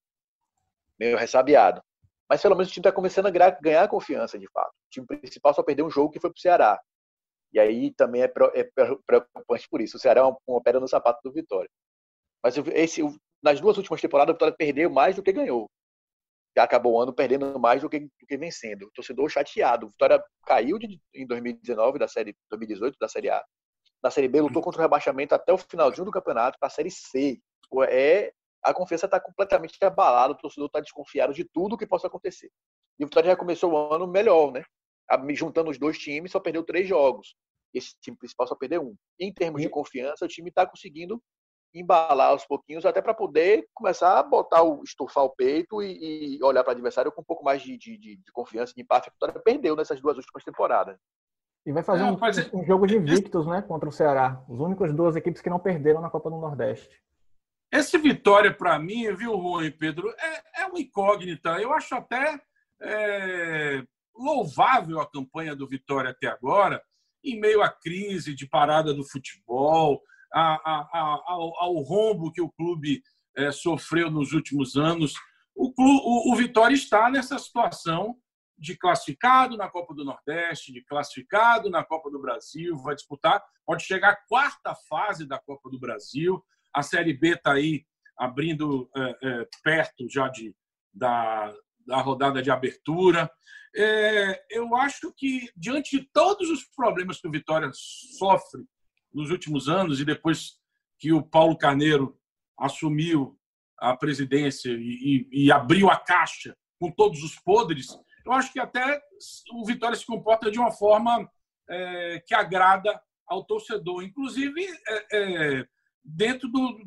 meio 0.98 1.16
ressabiado. 1.16 1.82
Mas 2.28 2.40
pelo 2.40 2.54
menos 2.54 2.70
o 2.70 2.72
time 2.72 2.82
está 2.82 2.92
começando 2.92 3.26
a 3.26 3.30
ganhar 3.30 3.88
confiança, 3.88 4.38
de 4.38 4.48
fato. 4.52 4.70
O 4.70 4.90
time 4.90 5.06
principal 5.06 5.52
só 5.52 5.62
perdeu 5.62 5.86
um 5.86 5.90
jogo 5.90 6.10
que 6.10 6.20
foi 6.20 6.30
para 6.30 6.38
o 6.38 6.40
Ceará. 6.40 6.80
E 7.54 7.60
aí 7.60 7.94
também 7.94 8.22
é, 8.22 8.32
é 8.54 8.64
preocupante 9.06 9.68
por 9.70 9.80
isso. 9.80 9.96
O 9.96 10.00
Ceará 10.00 10.20
é 10.20 10.24
uma, 10.24 10.36
uma 10.46 10.62
pedra 10.62 10.80
no 10.80 10.88
sapato 10.88 11.20
do 11.24 11.32
Vitória. 11.32 11.70
Mas 12.42 12.56
esse, 12.74 13.00
nas 13.42 13.60
duas 13.60 13.78
últimas 13.78 14.00
temporadas, 14.00 14.32
o 14.32 14.34
Vitória 14.34 14.54
perdeu 14.54 14.90
mais 14.90 15.16
do 15.16 15.22
que 15.22 15.32
ganhou 15.32 15.70
acabou 16.62 16.94
o 16.94 17.00
ano 17.00 17.12
perdendo 17.12 17.58
mais 17.58 17.82
do 17.82 17.88
que, 17.88 18.00
do 18.00 18.26
que 18.28 18.36
vencendo. 18.36 18.86
O 18.86 18.90
torcedor 18.92 19.28
chateado. 19.28 19.86
O 19.86 19.90
Vitória 19.90 20.22
caiu 20.46 20.78
de, 20.78 21.00
em 21.14 21.26
2019 21.26 21.98
da 21.98 22.08
série 22.08 22.36
2018 22.50 22.96
da 22.98 23.08
série 23.08 23.30
A. 23.30 23.44
Na 24.02 24.10
série 24.10 24.28
B 24.28 24.40
lutou 24.40 24.62
contra 24.62 24.80
o 24.80 24.82
rebaixamento 24.82 25.34
até 25.34 25.52
o 25.52 25.58
finalzinho 25.58 26.04
do 26.04 26.12
campeonato 26.12 26.58
para 26.58 26.68
a 26.68 26.70
série 26.70 26.90
C. 26.90 27.40
É 27.88 28.32
a 28.62 28.72
confiança 28.72 29.04
está 29.04 29.20
completamente 29.20 29.76
abalada, 29.82 30.32
o 30.32 30.36
torcedor 30.36 30.68
está 30.68 30.80
desconfiado 30.80 31.34
de 31.34 31.44
tudo 31.44 31.76
que 31.76 31.86
possa 31.86 32.06
acontecer. 32.06 32.50
E 32.98 33.04
o 33.04 33.06
Vitória 33.06 33.30
já 33.30 33.36
começou 33.36 33.72
o 33.72 33.92
ano 33.92 34.06
melhor, 34.06 34.52
né? 34.52 34.64
Juntando 35.34 35.70
os 35.70 35.78
dois 35.78 35.98
times, 35.98 36.32
só 36.32 36.40
perdeu 36.40 36.64
três 36.64 36.88
jogos. 36.88 37.34
Esse 37.74 37.94
time 38.00 38.16
principal 38.16 38.46
só 38.46 38.54
perdeu 38.54 38.82
um. 38.82 38.96
Em 39.18 39.32
termos 39.32 39.60
de 39.60 39.68
confiança, 39.68 40.24
o 40.24 40.28
time 40.28 40.48
está 40.48 40.66
conseguindo 40.66 41.20
embalar 41.74 42.28
aos 42.28 42.46
pouquinhos, 42.46 42.86
até 42.86 43.02
para 43.02 43.12
poder 43.12 43.66
começar 43.74 44.16
a 44.16 44.22
botar 44.22 44.62
o 44.62 44.82
estufar 44.84 45.24
o 45.24 45.30
peito 45.30 45.82
e, 45.82 46.36
e 46.36 46.44
olhar 46.44 46.62
para 46.62 46.70
o 46.70 46.74
adversário 46.74 47.10
com 47.10 47.20
um 47.20 47.24
pouco 47.24 47.44
mais 47.44 47.62
de, 47.62 47.76
de, 47.76 47.98
de 47.98 48.32
confiança, 48.32 48.72
de 48.72 48.80
empate. 48.80 49.08
A 49.08 49.12
Vitória 49.12 49.42
perdeu 49.42 49.74
nessas 49.74 50.00
duas 50.00 50.16
últimas 50.16 50.44
temporadas. 50.44 50.96
E 51.66 51.72
vai 51.72 51.82
fazer 51.82 52.02
é, 52.02 52.06
um, 52.06 52.60
um, 52.60 52.64
jogo 52.64 52.86
de 52.86 52.96
invictos, 52.96 53.46
né, 53.46 53.62
contra 53.62 53.88
o 53.88 53.92
Ceará. 53.92 54.44
Os 54.48 54.60
únicos 54.60 54.94
duas 54.94 55.16
equipes 55.16 55.40
que 55.40 55.50
não 55.50 55.58
perderam 55.58 56.00
na 56.00 56.10
Copa 56.10 56.30
do 56.30 56.36
Nordeste. 56.36 57.02
Esse 57.72 57.98
Vitória, 57.98 58.54
para 58.54 58.78
mim, 58.78 59.12
viu, 59.14 59.34
Rui 59.34 59.70
Pedro, 59.70 60.08
é, 60.10 60.62
é 60.62 60.66
uma 60.66 60.78
incógnita. 60.78 61.60
Eu 61.60 61.72
acho 61.72 61.94
até 61.94 62.40
é, 62.80 63.82
louvável 64.14 65.00
a 65.00 65.10
campanha 65.10 65.56
do 65.56 65.66
Vitória 65.66 66.10
até 66.10 66.28
agora, 66.28 66.82
em 67.24 67.40
meio 67.40 67.62
à 67.62 67.68
crise 67.68 68.34
de 68.34 68.46
parada 68.46 68.92
do 68.92 69.04
futebol, 69.04 70.02
a, 70.32 70.54
a, 70.54 71.22
ao, 71.26 71.62
ao, 71.62 71.74
rombo 71.82 72.32
que 72.32 72.40
o 72.40 72.50
clube 72.50 73.02
é, 73.36 73.50
sofreu 73.50 74.10
nos 74.10 74.32
últimos 74.32 74.76
anos. 74.76 75.14
O, 75.54 75.72
clube, 75.72 76.00
o, 76.04 76.32
o 76.32 76.36
Vitória 76.36 76.74
está 76.74 77.08
nessa 77.08 77.38
situação 77.38 78.16
de 78.58 78.76
classificado 78.76 79.56
na 79.56 79.68
Copa 79.68 79.94
do 79.94 80.04
Nordeste, 80.04 80.72
de 80.72 80.82
classificado 80.82 81.68
na 81.70 81.84
Copa 81.84 82.10
do 82.10 82.20
Brasil, 82.20 82.76
vai 82.78 82.94
disputar, 82.94 83.42
pode 83.66 83.82
chegar 83.82 84.10
à 84.10 84.16
quarta 84.16 84.74
fase 84.88 85.26
da 85.26 85.38
Copa 85.38 85.68
do 85.70 85.78
Brasil. 85.78 86.42
A 86.72 86.82
Série 86.82 87.12
B 87.12 87.34
está 87.34 87.52
aí 87.52 87.84
abrindo 88.16 88.88
é, 88.96 89.16
é, 89.22 89.48
perto 89.62 90.08
já 90.08 90.28
de, 90.28 90.54
da, 90.92 91.52
da 91.86 92.00
rodada 92.00 92.42
de 92.42 92.50
abertura. 92.50 93.30
É, 93.76 94.44
eu 94.50 94.76
acho 94.76 95.12
que, 95.16 95.50
diante 95.56 95.98
de 95.98 96.08
todos 96.12 96.48
os 96.48 96.64
problemas 96.64 97.20
que 97.20 97.26
o 97.26 97.30
Vitória 97.30 97.70
sofre 97.72 98.62
nos 99.12 99.30
últimos 99.30 99.68
anos 99.68 100.00
e 100.00 100.04
depois 100.04 100.58
que 100.98 101.12
o 101.12 101.22
Paulo 101.22 101.56
Carneiro 101.56 102.16
assumiu 102.58 103.38
a 103.78 103.96
presidência 103.96 104.70
e, 104.70 105.26
e, 105.32 105.46
e 105.46 105.52
abriu 105.52 105.90
a 105.90 105.96
caixa 105.96 106.56
com 106.78 106.90
todos 106.90 107.22
os 107.22 107.36
podres, 107.36 107.88
eu 108.24 108.32
acho 108.32 108.52
que 108.52 108.60
até 108.60 109.00
o 109.52 109.64
Vitória 109.66 109.96
se 109.96 110.06
comporta 110.06 110.50
de 110.50 110.58
uma 110.58 110.70
forma 110.70 111.28
é, 111.68 112.22
que 112.26 112.34
agrada 112.34 113.00
ao 113.26 113.44
torcedor, 113.44 114.02
inclusive 114.02 114.66
é, 114.88 115.06
é, 115.12 115.68
dentro 116.02 116.48
do, 116.48 116.78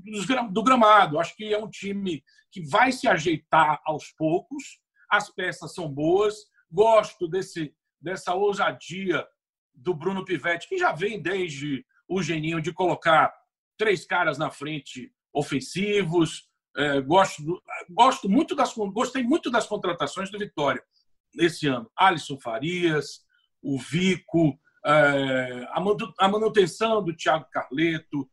do 0.51 0.63
gramado. 0.63 1.19
Acho 1.19 1.35
que 1.35 1.53
é 1.53 1.57
um 1.57 1.69
time 1.69 2.23
que 2.51 2.61
vai 2.67 2.91
se 2.91 3.07
ajeitar 3.07 3.81
aos 3.85 4.11
poucos, 4.11 4.79
as 5.09 5.29
peças 5.29 5.73
são 5.73 5.87
boas, 5.89 6.35
gosto 6.71 7.27
desse, 7.27 7.73
dessa 8.01 8.33
ousadia 8.33 9.25
do 9.73 9.93
Bruno 9.93 10.25
Pivetti, 10.25 10.67
que 10.67 10.77
já 10.77 10.91
vem 10.91 11.21
desde 11.21 11.85
o 12.07 12.21
geninho 12.21 12.61
de 12.61 12.73
colocar 12.73 13.33
três 13.77 14.05
caras 14.05 14.37
na 14.37 14.49
frente 14.49 15.11
ofensivos. 15.33 16.49
É, 16.75 17.01
gosto, 17.01 17.61
gosto 17.89 18.29
muito 18.29 18.55
das, 18.55 18.73
gostei 18.73 19.23
muito 19.23 19.49
das 19.49 19.67
contratações 19.67 20.29
do 20.29 20.39
Vitória 20.39 20.83
esse 21.39 21.67
ano. 21.67 21.89
Alisson 21.95 22.39
Farias, 22.39 23.21
o 23.61 23.77
Vico, 23.77 24.59
é, 24.85 25.67
a 26.19 26.27
manutenção 26.29 27.03
do 27.03 27.15
Thiago 27.15 27.47
Carleto, 27.51 28.29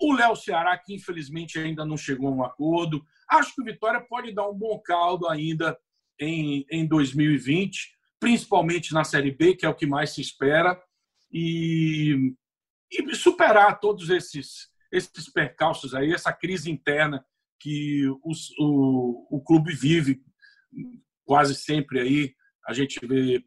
o 0.00 0.12
Léo 0.12 0.36
Ceará, 0.36 0.78
que 0.78 0.94
infelizmente 0.94 1.58
ainda 1.58 1.84
não 1.84 1.96
chegou 1.96 2.28
a 2.28 2.32
um 2.32 2.44
acordo. 2.44 3.04
Acho 3.28 3.54
que 3.54 3.62
o 3.62 3.64
Vitória 3.64 4.00
pode 4.00 4.32
dar 4.32 4.48
um 4.48 4.54
bom 4.54 4.78
caldo 4.80 5.28
ainda 5.28 5.76
em, 6.20 6.66
em 6.70 6.86
2020, 6.86 7.96
principalmente 8.20 8.92
na 8.92 9.04
Série 9.04 9.30
B, 9.30 9.54
que 9.54 9.64
é 9.64 9.68
o 9.68 9.74
que 9.74 9.86
mais 9.86 10.10
se 10.10 10.20
espera, 10.20 10.80
e, 11.32 12.34
e 12.90 13.14
superar 13.14 13.78
todos 13.80 14.10
esses, 14.10 14.68
esses 14.90 15.30
percalços 15.30 15.94
aí, 15.94 16.12
essa 16.12 16.32
crise 16.32 16.70
interna 16.70 17.24
que 17.60 18.04
os, 18.24 18.50
o, 18.58 19.36
o 19.36 19.42
clube 19.42 19.74
vive 19.74 20.22
quase 21.24 21.54
sempre 21.54 22.00
aí. 22.00 22.34
A 22.66 22.72
gente 22.72 22.98
vê 23.06 23.44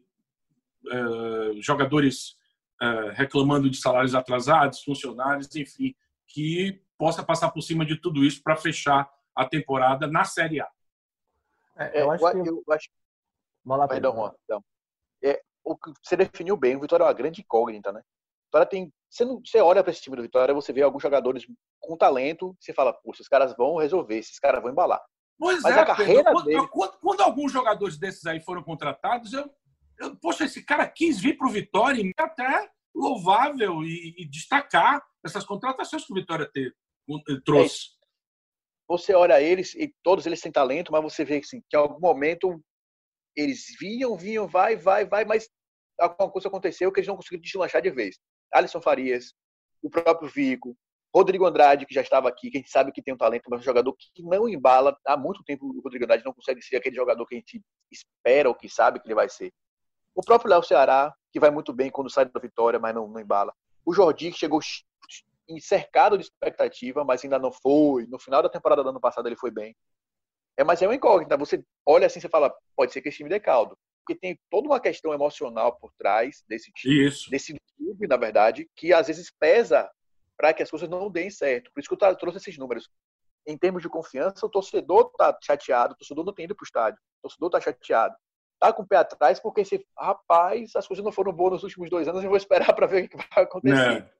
é, 0.90 1.60
jogadores 1.60 2.36
é, 2.80 3.12
reclamando 3.12 3.70
de 3.70 3.76
salários 3.76 4.14
atrasados, 4.14 4.82
funcionários, 4.82 5.54
enfim, 5.56 5.94
que 6.28 6.80
possa 6.98 7.22
passar 7.22 7.50
por 7.50 7.62
cima 7.62 7.84
de 7.84 7.96
tudo 7.96 8.24
isso 8.24 8.42
para 8.42 8.56
fechar 8.56 9.08
a 9.34 9.44
temporada 9.44 10.06
na 10.06 10.24
Série 10.24 10.60
A. 10.60 10.68
É, 11.76 12.02
eu, 12.02 12.10
acho 12.10 12.30
que... 12.30 12.48
eu 12.48 12.64
acho 12.70 12.88
Vai 13.64 13.78
lá, 13.78 13.88
Perdão, 13.88 14.14
Juan. 14.14 14.32
Então, 14.44 14.64
é, 15.22 15.40
o 15.64 15.76
que 15.76 15.92
você 16.02 16.16
definiu 16.16 16.56
bem, 16.56 16.76
o 16.76 16.80
Vitória 16.80 17.04
é 17.04 17.06
uma 17.06 17.12
grande 17.12 17.40
incógnita, 17.40 17.92
né? 17.92 18.02
Vitória 18.46 18.66
tem. 18.66 18.92
Você, 19.08 19.24
não, 19.24 19.40
você 19.44 19.60
olha 19.60 19.82
para 19.82 19.92
esse 19.92 20.02
time 20.02 20.16
do 20.16 20.22
Vitória, 20.22 20.54
você 20.54 20.72
vê 20.72 20.82
alguns 20.82 21.02
jogadores 21.02 21.46
com 21.80 21.96
talento, 21.96 22.56
você 22.58 22.72
fala, 22.72 22.92
pô, 22.92 23.12
esses 23.12 23.28
caras 23.28 23.54
vão 23.56 23.76
resolver, 23.76 24.18
esses 24.18 24.38
caras 24.38 24.60
vão 24.60 24.70
embalar. 24.70 25.02
Pois 25.38 25.62
Mas 25.62 25.76
é, 25.76 25.80
a 25.80 25.86
carreira 25.86 26.24
Pedro, 26.24 26.42
dele... 26.42 26.68
quando, 26.68 26.98
quando, 26.98 27.20
alguns 27.20 27.52
jogadores 27.52 27.98
desses 27.98 28.24
aí 28.26 28.40
foram 28.40 28.62
contratados, 28.62 29.32
eu, 29.32 29.50
eu 29.98 30.16
poxa, 30.16 30.44
esse 30.44 30.64
cara 30.64 30.86
quis 30.86 31.20
vir 31.20 31.36
para 31.36 31.46
o 31.46 31.50
Vitória 31.50 32.00
e 32.00 32.12
até 32.16 32.70
louvável 32.94 33.82
e, 33.82 34.14
e, 34.18 34.28
destacar 34.28 35.02
essas 35.24 35.44
contratações 35.44 36.04
que 36.04 36.12
o 36.12 36.14
Vitória 36.14 36.48
teve, 36.52 36.74
trouxe. 37.44 37.90
Você 38.92 39.14
olha 39.14 39.40
eles 39.40 39.74
e 39.74 39.90
todos 40.02 40.26
eles 40.26 40.42
têm 40.42 40.52
talento, 40.52 40.92
mas 40.92 41.02
você 41.02 41.24
vê 41.24 41.38
assim, 41.38 41.62
que 41.62 41.74
em 41.74 41.80
algum 41.80 41.98
momento 41.98 42.62
eles 43.34 43.64
vinham, 43.80 44.14
vinham, 44.18 44.46
vai, 44.46 44.76
vai, 44.76 45.06
vai, 45.06 45.24
mas 45.24 45.48
alguma 45.98 46.30
coisa 46.30 46.48
aconteceu 46.48 46.92
que 46.92 47.00
eles 47.00 47.08
não 47.08 47.16
conseguiram 47.16 47.40
deslanchar 47.40 47.80
de 47.80 47.90
vez. 47.90 48.18
Alisson 48.52 48.82
Farias, 48.82 49.32
o 49.82 49.88
próprio 49.88 50.28
Vico, 50.28 50.76
Rodrigo 51.14 51.46
Andrade, 51.46 51.86
que 51.86 51.94
já 51.94 52.02
estava 52.02 52.28
aqui, 52.28 52.50
que 52.50 52.58
a 52.58 52.60
gente 52.60 52.70
sabe 52.70 52.92
que 52.92 53.00
tem 53.00 53.14
um 53.14 53.16
talento, 53.16 53.44
mas 53.48 53.60
é 53.60 53.62
um 53.62 53.64
jogador 53.64 53.96
que 53.98 54.22
não 54.22 54.46
embala. 54.46 54.94
Há 55.06 55.16
muito 55.16 55.42
tempo 55.42 55.64
o 55.64 55.80
Rodrigo 55.80 56.04
Andrade 56.04 56.22
não 56.22 56.34
consegue 56.34 56.60
ser 56.60 56.76
aquele 56.76 56.94
jogador 56.94 57.24
que 57.24 57.34
a 57.34 57.38
gente 57.38 57.62
espera 57.90 58.46
ou 58.46 58.54
que 58.54 58.68
sabe 58.68 59.00
que 59.00 59.06
ele 59.06 59.14
vai 59.14 59.30
ser. 59.30 59.50
O 60.14 60.20
próprio 60.20 60.50
Léo 60.50 60.62
Ceará, 60.62 61.14
que 61.32 61.40
vai 61.40 61.50
muito 61.50 61.72
bem 61.72 61.90
quando 61.90 62.10
sai 62.10 62.26
da 62.26 62.40
vitória, 62.40 62.78
mas 62.78 62.94
não, 62.94 63.08
não 63.08 63.18
embala. 63.18 63.54
O 63.86 63.94
Jordi, 63.94 64.32
que 64.32 64.38
chegou 64.38 64.60
cercado 65.60 66.16
de 66.16 66.24
expectativa, 66.24 67.04
mas 67.04 67.24
ainda 67.24 67.38
não 67.38 67.52
foi. 67.52 68.06
No 68.06 68.18
final 68.18 68.42
da 68.42 68.48
temporada 68.48 68.82
do 68.82 68.88
ano 68.88 69.00
passado 69.00 69.28
ele 69.28 69.36
foi 69.36 69.50
bem. 69.50 69.76
É, 70.56 70.64
mas 70.64 70.82
é 70.82 70.86
uma 70.86 70.94
incógnita. 70.94 71.36
Você 71.36 71.62
olha 71.86 72.06
assim 72.06 72.18
e 72.18 72.28
fala, 72.28 72.54
pode 72.76 72.92
ser 72.92 73.00
que 73.00 73.08
esse 73.08 73.18
time 73.18 73.30
dê 73.30 73.40
caldo. 73.40 73.76
Porque 74.04 74.18
tem 74.18 74.38
toda 74.50 74.68
uma 74.68 74.80
questão 74.80 75.14
emocional 75.14 75.76
por 75.78 75.92
trás 75.96 76.42
desse 76.48 76.72
time, 76.72 77.06
Isso. 77.06 77.30
desse 77.30 77.54
clube, 77.76 78.06
na 78.06 78.16
verdade, 78.16 78.68
que 78.74 78.92
às 78.92 79.06
vezes 79.06 79.30
pesa 79.38 79.90
para 80.36 80.52
que 80.52 80.62
as 80.62 80.70
coisas 80.70 80.88
não 80.88 81.10
deem 81.10 81.30
certo. 81.30 81.70
Por 81.72 81.80
isso 81.80 81.88
que 81.88 82.04
eu 82.04 82.16
trouxe 82.16 82.38
esses 82.38 82.58
números. 82.58 82.88
Em 83.46 83.56
termos 83.56 83.82
de 83.82 83.88
confiança, 83.88 84.44
o 84.44 84.48
torcedor 84.48 85.10
está 85.12 85.36
chateado, 85.42 85.94
o 85.94 85.96
torcedor 85.96 86.24
não 86.24 86.32
tem 86.32 86.44
ido 86.44 86.54
para 86.54 86.64
o 86.64 86.66
estádio, 86.66 87.00
o 87.18 87.22
torcedor 87.22 87.48
está 87.48 87.60
chateado. 87.60 88.14
Está 88.54 88.72
com 88.72 88.82
o 88.82 88.86
pé 88.86 88.96
atrás 88.96 89.40
porque, 89.40 89.64
se, 89.64 89.84
rapaz, 89.98 90.76
as 90.76 90.86
coisas 90.86 91.04
não 91.04 91.10
foram 91.10 91.32
boas 91.32 91.54
nos 91.54 91.64
últimos 91.64 91.90
dois 91.90 92.06
anos, 92.06 92.22
eu 92.22 92.28
vou 92.28 92.36
esperar 92.36 92.72
para 92.74 92.86
ver 92.86 93.04
o 93.04 93.08
que 93.08 93.16
vai 93.16 93.44
acontecer. 93.44 94.02
É. 94.02 94.12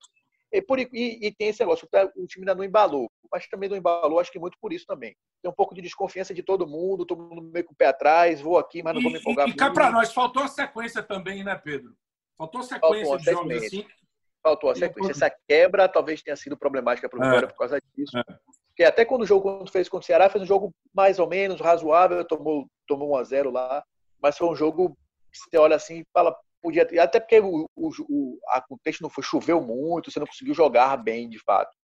E, 0.53 0.61
por, 0.61 0.79
e, 0.79 0.89
e, 0.93 1.33
tem 1.33 1.49
esse 1.49 1.61
negócio, 1.61 1.89
o 2.15 2.27
time 2.27 2.43
ainda 2.43 2.55
não 2.55 2.63
embalou, 2.63 3.11
mas 3.31 3.49
também 3.49 3.71
não 3.71 3.77
embalou, 3.77 4.21
acho 4.21 4.31
que 4.31 4.39
muito 4.39 4.59
por 4.61 4.71
isso 4.71 4.85
também. 4.87 5.17
Tem 5.43 5.51
um 5.51 5.55
pouco 5.55 5.75
de 5.75 5.81
desconfiança 5.81 6.35
de 6.35 6.43
todo 6.43 6.67
mundo, 6.67 7.07
todo 7.07 7.23
mundo 7.23 7.41
meio 7.41 7.65
com 7.65 7.73
o 7.73 7.77
pé 7.77 7.87
atrás, 7.87 8.41
vou 8.41 8.59
aqui, 8.59 8.83
mas 8.83 8.95
não 8.95 9.01
vou 9.01 9.11
me 9.11 9.19
empolgar. 9.19 9.49
E, 9.49 9.53
e 9.53 9.57
cá 9.57 9.71
para 9.71 9.91
nós, 9.91 10.13
faltou 10.13 10.43
a 10.43 10.49
sequência 10.49 11.03
também, 11.03 11.43
né, 11.43 11.55
Pedro? 11.55 11.95
Faltou 12.37 12.61
a 12.61 12.65
sequência 12.65 13.07
faltou 13.07 13.19
de 13.19 13.25
jogos 13.25 13.65
assim. 13.65 13.87
Faltou 14.43 14.71
a 14.71 14.75
sequência. 14.75 15.13
Essa 15.13 15.35
quebra 15.49 15.89
talvez 15.89 16.23
tenha 16.23 16.37
sido 16.37 16.57
problemática 16.57 17.09
para 17.09 17.19
o 17.19 17.23
Vitória 17.23 17.47
é. 17.47 17.49
por 17.49 17.57
causa 17.57 17.81
disso. 17.97 18.19
É. 18.19 18.25
Porque 18.69 18.85
até 18.85 19.05
quando 19.05 19.23
o 19.23 19.27
jogo 19.27 19.59
quando 19.59 19.71
fez 19.71 19.89
contra 19.89 20.05
o 20.05 20.07
Ceará, 20.07 20.29
fez 20.29 20.43
um 20.43 20.47
jogo 20.47 20.75
mais 20.93 21.19
ou 21.19 21.29
menos 21.29 21.61
razoável, 21.61 22.25
tomou, 22.27 22.67
tomou 22.87 23.13
1 23.13 23.17
a 23.17 23.25
0 23.25 23.51
lá, 23.51 23.85
mas 24.21 24.37
foi 24.37 24.49
um 24.49 24.57
jogo 24.57 24.97
que 25.31 25.39
você 25.39 25.57
olha 25.57 25.77
assim 25.77 26.01
e 26.01 26.07
fala, 26.13 26.37
podia 26.63 26.87
ter, 26.87 26.99
até 26.99 27.19
porque 27.19 27.41
o, 27.41 27.69
o, 27.77 27.91
o, 28.09 28.39
a 28.49 28.61
contexto 28.61 29.03
não 29.03 29.11
foi, 29.11 29.25
choveu 29.25 29.61
muito, 29.61 30.11
você 30.11 30.21
não 30.21 30.27
conseguiu 30.27 30.55
jogar 30.55 30.97
bem 30.97 31.29
de 31.29 31.39
fato. 31.39 31.77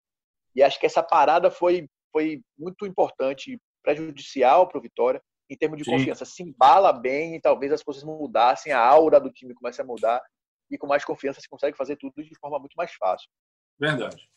E 0.54 0.62
acho 0.62 0.78
que 0.78 0.86
essa 0.86 1.02
parada 1.02 1.50
foi, 1.50 1.88
foi 2.12 2.42
muito 2.58 2.86
importante, 2.86 3.58
prejudicial 3.82 4.68
para 4.68 4.78
o 4.78 4.82
Vitória, 4.82 5.22
em 5.48 5.56
termos 5.56 5.78
de 5.78 5.84
Sim. 5.84 5.92
confiança. 5.92 6.24
Se 6.24 6.42
embala 6.42 6.92
bem 6.92 7.36
e 7.36 7.40
talvez 7.40 7.72
as 7.72 7.82
coisas 7.82 8.04
mudassem, 8.04 8.72
a 8.72 8.80
aura 8.80 9.20
do 9.20 9.30
time 9.30 9.54
comece 9.54 9.80
a 9.80 9.84
mudar 9.84 10.22
e 10.70 10.76
com 10.76 10.86
mais 10.86 11.04
confiança 11.04 11.40
se 11.40 11.48
consegue 11.48 11.76
fazer 11.76 11.96
tudo 11.96 12.22
de 12.22 12.38
forma 12.38 12.58
muito 12.58 12.74
mais 12.74 12.92
fácil. 12.94 13.28
Verdade. 13.78 14.28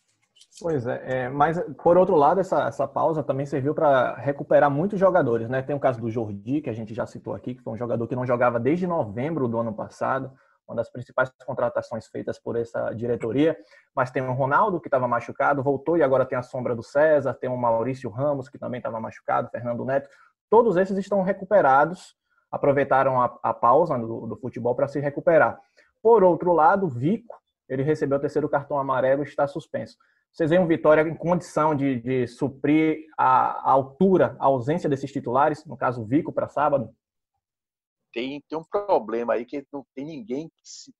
Pois 0.61 0.85
é, 0.85 1.01
é, 1.05 1.29
mas 1.29 1.57
por 1.81 1.97
outro 1.97 2.15
lado, 2.15 2.41
essa, 2.41 2.67
essa 2.67 2.87
pausa 2.87 3.23
também 3.23 3.45
serviu 3.45 3.73
para 3.73 4.15
recuperar 4.15 4.69
muitos 4.69 4.99
jogadores, 4.99 5.47
né? 5.47 5.61
Tem 5.61 5.75
o 5.75 5.79
caso 5.79 6.01
do 6.01 6.09
Jordi, 6.09 6.61
que 6.61 6.69
a 6.69 6.73
gente 6.73 6.93
já 6.93 7.05
citou 7.05 7.33
aqui, 7.33 7.55
que 7.55 7.63
foi 7.63 7.73
um 7.73 7.77
jogador 7.77 8.05
que 8.07 8.15
não 8.15 8.25
jogava 8.25 8.59
desde 8.59 8.85
novembro 8.85 9.47
do 9.47 9.57
ano 9.57 9.73
passado, 9.73 10.31
uma 10.67 10.75
das 10.75 10.89
principais 10.91 11.31
contratações 11.45 12.07
feitas 12.07 12.37
por 12.37 12.57
essa 12.57 12.91
diretoria. 12.93 13.57
Mas 13.95 14.11
tem 14.11 14.21
o 14.21 14.33
Ronaldo, 14.33 14.81
que 14.81 14.87
estava 14.87 15.07
machucado, 15.07 15.63
voltou 15.63 15.97
e 15.97 16.03
agora 16.03 16.25
tem 16.25 16.37
a 16.37 16.43
sombra 16.43 16.75
do 16.75 16.83
César, 16.83 17.33
tem 17.33 17.49
o 17.49 17.57
Maurício 17.57 18.09
Ramos, 18.09 18.49
que 18.49 18.59
também 18.59 18.79
estava 18.79 18.99
machucado, 18.99 19.49
Fernando 19.49 19.85
Neto. 19.85 20.09
Todos 20.49 20.75
esses 20.75 20.97
estão 20.97 21.21
recuperados, 21.23 22.15
aproveitaram 22.51 23.21
a, 23.21 23.39
a 23.41 23.53
pausa 23.53 23.97
do, 23.97 24.27
do 24.27 24.35
futebol 24.35 24.75
para 24.75 24.87
se 24.87 24.99
recuperar. 24.99 25.57
Por 26.01 26.23
outro 26.23 26.51
lado, 26.51 26.87
Vico, 26.87 27.39
ele 27.67 27.83
recebeu 27.83 28.17
o 28.17 28.21
terceiro 28.21 28.49
cartão 28.49 28.77
amarelo 28.77 29.23
e 29.23 29.27
está 29.27 29.47
suspenso. 29.47 29.97
Vocês 30.31 30.49
veem 30.49 30.61
o 30.61 30.67
Vitória 30.67 31.01
em 31.01 31.15
condição 31.15 31.75
de, 31.75 31.99
de 31.99 32.27
suprir 32.27 33.05
a, 33.17 33.69
a, 33.69 33.71
altura, 33.71 34.37
a 34.39 34.45
ausência 34.45 34.89
desses 34.89 35.11
titulares, 35.11 35.65
no 35.65 35.75
caso 35.75 36.01
o 36.01 36.05
Vico 36.05 36.31
para 36.31 36.47
sábado? 36.47 36.93
Tem, 38.13 38.41
tem 38.47 38.57
um 38.57 38.63
problema 38.63 39.33
aí 39.33 39.45
que 39.45 39.65
não 39.71 39.85
tem 39.93 40.05
ninguém 40.05 40.47
que 40.47 40.61
se, 40.63 40.93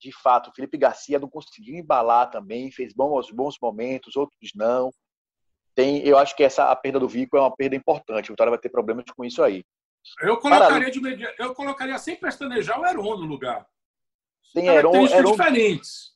de 0.00 0.12
fato, 0.12 0.50
o 0.50 0.54
Felipe 0.54 0.78
Garcia 0.78 1.18
não 1.18 1.28
conseguiu 1.28 1.76
embalar 1.76 2.30
também, 2.30 2.72
fez 2.72 2.92
bons, 2.94 3.30
bons 3.30 3.56
momentos, 3.60 4.16
outros 4.16 4.50
não. 4.54 4.90
Tem, 5.74 6.04
eu 6.06 6.18
acho 6.18 6.34
que 6.34 6.42
essa 6.42 6.70
a 6.70 6.76
perda 6.76 6.98
do 6.98 7.08
Vico 7.08 7.36
é 7.36 7.40
uma 7.40 7.54
perda 7.54 7.76
importante. 7.76 8.30
O 8.30 8.32
Vitória 8.32 8.50
vai 8.50 8.58
ter 8.58 8.70
problemas 8.70 9.04
com 9.14 9.24
isso 9.24 9.42
aí. 9.42 9.64
Eu 10.20 10.38
colocaria, 10.38 10.90
de 10.90 11.00
eu 11.38 11.54
colocaria 11.54 11.98
sem 11.98 12.16
pestanejar 12.16 12.80
o 12.80 12.86
Heron 12.86 13.18
no 13.18 13.26
lugar. 13.26 13.66
Tem 14.54 14.66
Heron, 14.66 15.06
Heron, 15.06 15.32
diferentes. 15.32 16.12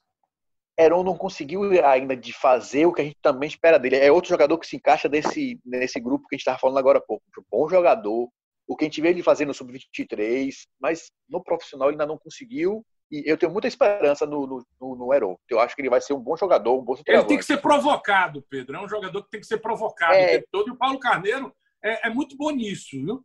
Heron 0.79 1.05
não 1.05 1.17
conseguiu 1.17 1.63
ainda 1.87 2.17
de 2.17 2.33
fazer 2.33 2.87
o 2.87 2.93
que 2.93 3.01
a 3.01 3.05
gente 3.05 3.19
também 3.23 3.49
espera 3.49 3.79
dele. 3.79 3.97
É 3.97 4.11
outro 4.11 4.31
jogador 4.31 4.59
que 4.59 4.67
se 4.67 4.77
encaixa 4.77 5.09
desse, 5.09 5.61
nesse 5.65 6.01
grupo 6.01 6.27
que 6.27 6.35
a 6.35 6.37
gente 6.37 6.43
estava 6.43 6.59
falando 6.59 6.79
agora 6.79 6.99
há 6.99 7.03
pouco. 7.03 7.25
Um 7.39 7.45
bom 7.51 7.69
jogador, 7.69 8.29
o 8.67 8.77
que 8.77 8.85
a 8.85 8.89
gente 8.89 9.01
vê 9.01 9.11
ele 9.11 9.23
fazer 9.23 9.45
no 9.45 9.55
Sub-23, 9.55 10.53
mas 10.81 11.11
no 11.29 11.43
profissional 11.43 11.89
ele 11.89 11.95
ainda 11.95 12.07
não 12.07 12.19
conseguiu. 12.19 12.85
E 13.11 13.23
eu 13.27 13.37
tenho 13.37 13.53
muita 13.53 13.69
esperança 13.69 14.27
no, 14.27 14.47
no, 14.47 14.67
no, 14.81 14.97
no 14.97 15.15
Heron. 15.15 15.37
Eu 15.49 15.61
acho 15.61 15.77
que 15.77 15.83
ele 15.83 15.91
vai 15.91 16.01
ser 16.01 16.15
um 16.15 16.21
bom 16.21 16.37
jogador, 16.37 16.77
um 16.77 16.85
bom 16.85 16.97
Ele 17.07 17.25
tem 17.25 17.39
que 17.39 17.45
ser 17.45 17.59
provocado, 17.59 18.43
Pedro. 18.49 18.77
É 18.77 18.81
um 18.81 18.89
jogador 18.89 19.23
que 19.23 19.31
tem 19.31 19.41
que 19.41 19.47
ser 19.47 19.59
provocado 19.59 20.15
é... 20.15 20.25
o 20.25 20.29
tempo 20.31 20.49
todo. 20.51 20.69
E 20.69 20.73
o 20.73 20.77
Paulo 20.77 20.99
Carneiro 20.99 21.55
é, 21.85 22.09
é 22.09 22.11
muito 22.11 22.37
bom 22.37 22.51
nisso, 22.51 22.91
viu? 22.93 23.25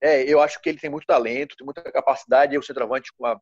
É, 0.00 0.22
eu 0.24 0.40
acho 0.40 0.60
que 0.60 0.68
ele 0.68 0.78
tem 0.78 0.90
muito 0.90 1.06
talento, 1.06 1.56
tem 1.56 1.64
muita 1.64 1.82
capacidade. 1.82 2.54
E 2.54 2.58
o 2.58 2.62
centroavante 2.62 3.12
uma, 3.18 3.40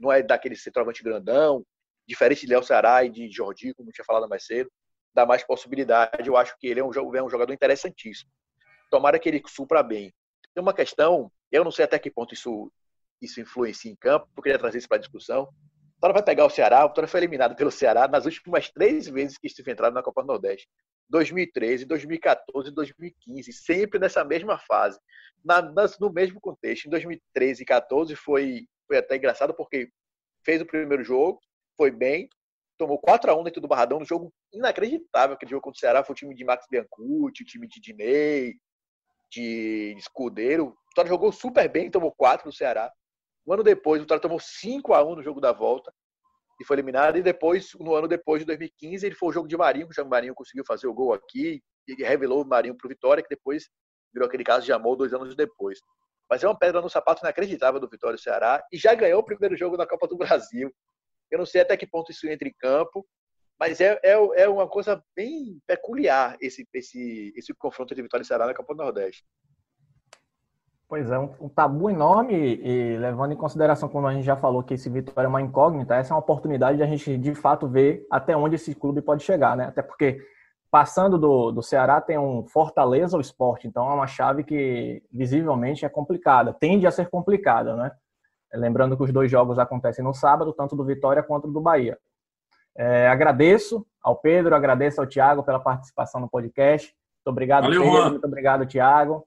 não 0.00 0.10
é 0.10 0.22
daquele 0.22 0.56
centroavante 0.56 1.02
grandão, 1.02 1.64
diferente 2.06 2.46
de 2.46 2.52
Léo 2.52 2.62
Ceará 2.62 3.04
e 3.04 3.10
de 3.10 3.30
Jordi, 3.30 3.74
como 3.74 3.90
tinha 3.90 4.04
falado 4.04 4.28
mais 4.28 4.44
cedo, 4.44 4.70
dá 5.14 5.26
mais 5.26 5.44
possibilidade. 5.44 6.26
Eu 6.26 6.36
acho 6.36 6.56
que 6.58 6.66
ele 6.66 6.80
é 6.80 6.84
um, 6.84 6.90
é 7.14 7.22
um 7.22 7.28
jogador 7.28 7.52
interessantíssimo. 7.52 8.30
Tomara 8.90 9.18
que 9.18 9.28
ele 9.28 9.42
supra 9.46 9.82
bem. 9.82 10.12
Tem 10.54 10.62
uma 10.62 10.74
questão, 10.74 11.30
eu 11.50 11.64
não 11.64 11.70
sei 11.70 11.84
até 11.84 11.98
que 11.98 12.10
ponto 12.10 12.34
isso, 12.34 12.70
isso 13.20 13.40
influencia 13.40 13.90
em 13.90 13.96
campo, 13.96 14.28
eu 14.36 14.42
queria 14.42 14.58
trazer 14.58 14.78
isso 14.78 14.88
para 14.88 14.98
a 14.98 15.00
discussão. 15.00 15.44
O 15.44 15.94
Vitória 15.94 16.14
vai 16.14 16.22
pegar 16.22 16.44
o 16.44 16.50
Ceará, 16.50 16.84
o 16.84 16.88
Vitória 16.88 17.08
foi 17.08 17.20
eliminado 17.20 17.54
pelo 17.54 17.70
Ceará 17.70 18.08
nas 18.08 18.26
últimas 18.26 18.70
três 18.70 19.06
vezes 19.06 19.38
que 19.38 19.46
esteve 19.46 19.70
entrado 19.70 19.94
na 19.94 20.02
Copa 20.02 20.22
do 20.22 20.26
Nordeste. 20.26 20.68
2013, 21.08 21.84
2014 21.84 22.68
e 22.68 22.74
2015, 22.74 23.52
sempre 23.52 24.00
nessa 24.00 24.24
mesma 24.24 24.58
fase, 24.58 24.98
na, 25.44 25.62
nas, 25.62 25.98
no 25.98 26.12
mesmo 26.12 26.40
contexto. 26.40 26.86
Em 26.86 26.90
2013 26.90 27.62
e 27.62 27.66
2014 27.66 28.16
foi, 28.16 28.66
foi 28.86 28.98
até 28.98 29.16
engraçado 29.16 29.54
porque 29.54 29.90
fez 30.44 30.60
o 30.60 30.66
primeiro 30.66 31.04
jogo, 31.04 31.40
foi 31.76 31.90
bem, 31.90 32.28
tomou 32.78 32.98
4 32.98 33.30
a 33.30 33.34
1 33.34 33.44
dentro 33.44 33.60
do 33.60 33.68
Barradão, 33.68 33.98
no 33.98 34.04
jogo 34.04 34.32
inacreditável, 34.52 35.34
aquele 35.34 35.50
jogo 35.50 35.62
contra 35.62 35.76
o 35.76 35.80
Ceará 35.80 36.04
foi 36.04 36.12
o 36.14 36.16
time 36.16 36.34
de 36.34 36.44
Max 36.44 36.66
Biancucci, 36.70 37.42
o 37.42 37.46
time 37.46 37.66
de 37.68 37.80
Dinei, 37.80 38.54
de 39.30 39.94
Escudeiro. 39.96 40.66
O 40.66 40.88
Vitória 40.88 41.08
jogou 41.08 41.32
super 41.32 41.68
bem, 41.68 41.90
tomou 41.90 42.12
4 42.12 42.46
no 42.46 42.52
Ceará. 42.52 42.92
Um 43.46 43.54
ano 43.54 43.62
depois, 43.62 44.00
o 44.00 44.04
Vitória 44.04 44.20
tomou 44.20 44.38
5 44.38 44.92
a 44.92 45.04
1 45.04 45.16
no 45.16 45.22
jogo 45.22 45.40
da 45.40 45.52
volta 45.52 45.92
e 46.60 46.64
foi 46.64 46.76
eliminado. 46.76 47.16
E 47.16 47.22
depois, 47.22 47.72
no 47.80 47.94
ano 47.94 48.06
depois 48.06 48.40
de 48.40 48.46
2015, 48.46 49.06
ele 49.06 49.14
foi 49.14 49.30
o 49.30 49.32
jogo 49.32 49.48
de 49.48 49.56
Marinho, 49.56 49.88
que 49.88 50.00
o 50.00 50.06
Marinho 50.06 50.34
conseguiu 50.34 50.64
fazer 50.66 50.86
o 50.86 50.94
gol 50.94 51.12
aqui 51.12 51.62
e 51.88 52.04
revelou 52.04 52.42
o 52.42 52.46
Marinho 52.46 52.76
para 52.76 52.86
o 52.86 52.88
Vitória, 52.88 53.22
que 53.22 53.28
depois 53.28 53.68
virou 54.12 54.28
aquele 54.28 54.44
caso 54.44 54.66
de 54.66 54.72
amor 54.72 54.96
dois 54.96 55.12
anos 55.14 55.34
depois. 55.34 55.80
mas 56.28 56.42
é 56.42 56.48
uma 56.48 56.58
pedra 56.58 56.80
no 56.80 56.88
sapato 56.88 57.22
inacreditável 57.22 57.80
do 57.80 57.88
Vitória 57.88 58.16
Ceará 58.16 58.64
e 58.72 58.78
já 58.78 58.94
ganhou 58.94 59.20
o 59.20 59.24
primeiro 59.24 59.56
jogo 59.56 59.76
da 59.76 59.86
Copa 59.86 60.06
do 60.06 60.16
Brasil. 60.16 60.72
Eu 61.32 61.38
não 61.38 61.46
sei 61.46 61.62
até 61.62 61.76
que 61.78 61.86
ponto 61.86 62.12
isso 62.12 62.28
entra 62.28 62.46
em 62.46 62.52
campo, 62.52 63.06
mas 63.58 63.80
é, 63.80 63.98
é, 64.02 64.42
é 64.42 64.48
uma 64.48 64.68
coisa 64.68 65.02
bem 65.16 65.58
peculiar 65.66 66.36
esse, 66.42 66.68
esse, 66.74 67.32
esse 67.34 67.54
confronto 67.54 67.94
entre 67.94 68.02
Vitória 68.02 68.22
e 68.22 68.26
Ceará 68.26 68.46
na 68.46 68.54
Copa 68.54 68.74
do 68.74 68.82
Nordeste. 68.82 69.24
Pois 70.86 71.10
é, 71.10 71.18
um, 71.18 71.32
um, 71.40 71.48
tabu 71.48 71.88
enorme 71.88 72.34
e 72.34 72.98
levando 72.98 73.32
em 73.32 73.36
consideração, 73.36 73.88
como 73.88 74.06
a 74.06 74.12
gente 74.12 74.26
já 74.26 74.36
falou, 74.36 74.62
que 74.62 74.74
esse 74.74 74.90
Vitória 74.90 75.26
é 75.26 75.28
uma 75.28 75.40
incógnita, 75.40 75.94
essa 75.94 76.12
é 76.12 76.14
uma 76.14 76.20
oportunidade 76.20 76.76
de 76.76 76.82
a 76.82 76.86
gente, 76.86 77.16
de 77.16 77.34
fato, 77.34 77.66
ver 77.66 78.06
até 78.10 78.36
onde 78.36 78.56
esse 78.56 78.74
clube 78.74 79.00
pode 79.00 79.22
chegar, 79.22 79.56
né? 79.56 79.64
Até 79.64 79.80
porque, 79.80 80.20
passando 80.70 81.16
do, 81.16 81.50
do 81.50 81.62
Ceará, 81.62 81.98
tem 81.98 82.18
um 82.18 82.46
Fortaleza 82.46 83.16
ou 83.16 83.22
Esporte, 83.22 83.66
então 83.66 83.90
é 83.90 83.94
uma 83.94 84.06
chave 84.06 84.44
que, 84.44 85.02
visivelmente, 85.10 85.86
é 85.86 85.88
complicada, 85.88 86.52
tende 86.52 86.86
a 86.86 86.90
ser 86.90 87.08
complicada, 87.08 87.74
né? 87.74 87.90
Lembrando 88.54 88.96
que 88.96 89.02
os 89.02 89.12
dois 89.12 89.30
jogos 89.30 89.58
acontecem 89.58 90.04
no 90.04 90.12
sábado, 90.12 90.52
tanto 90.52 90.76
do 90.76 90.84
Vitória 90.84 91.22
quanto 91.22 91.48
do 91.48 91.60
Bahia. 91.60 91.98
É, 92.76 93.08
agradeço 93.08 93.86
ao 94.02 94.16
Pedro, 94.16 94.54
agradeço 94.54 95.00
ao 95.00 95.06
Tiago 95.06 95.42
pela 95.42 95.60
participação 95.60 96.20
no 96.20 96.28
podcast. 96.28 96.88
Muito 96.88 97.32
obrigado, 97.32 97.64
Valeu, 97.64 97.82
Pedro. 97.82 97.96
Juan. 97.96 98.10
Muito 98.10 98.26
obrigado, 98.26 98.66
Tiago. 98.66 99.26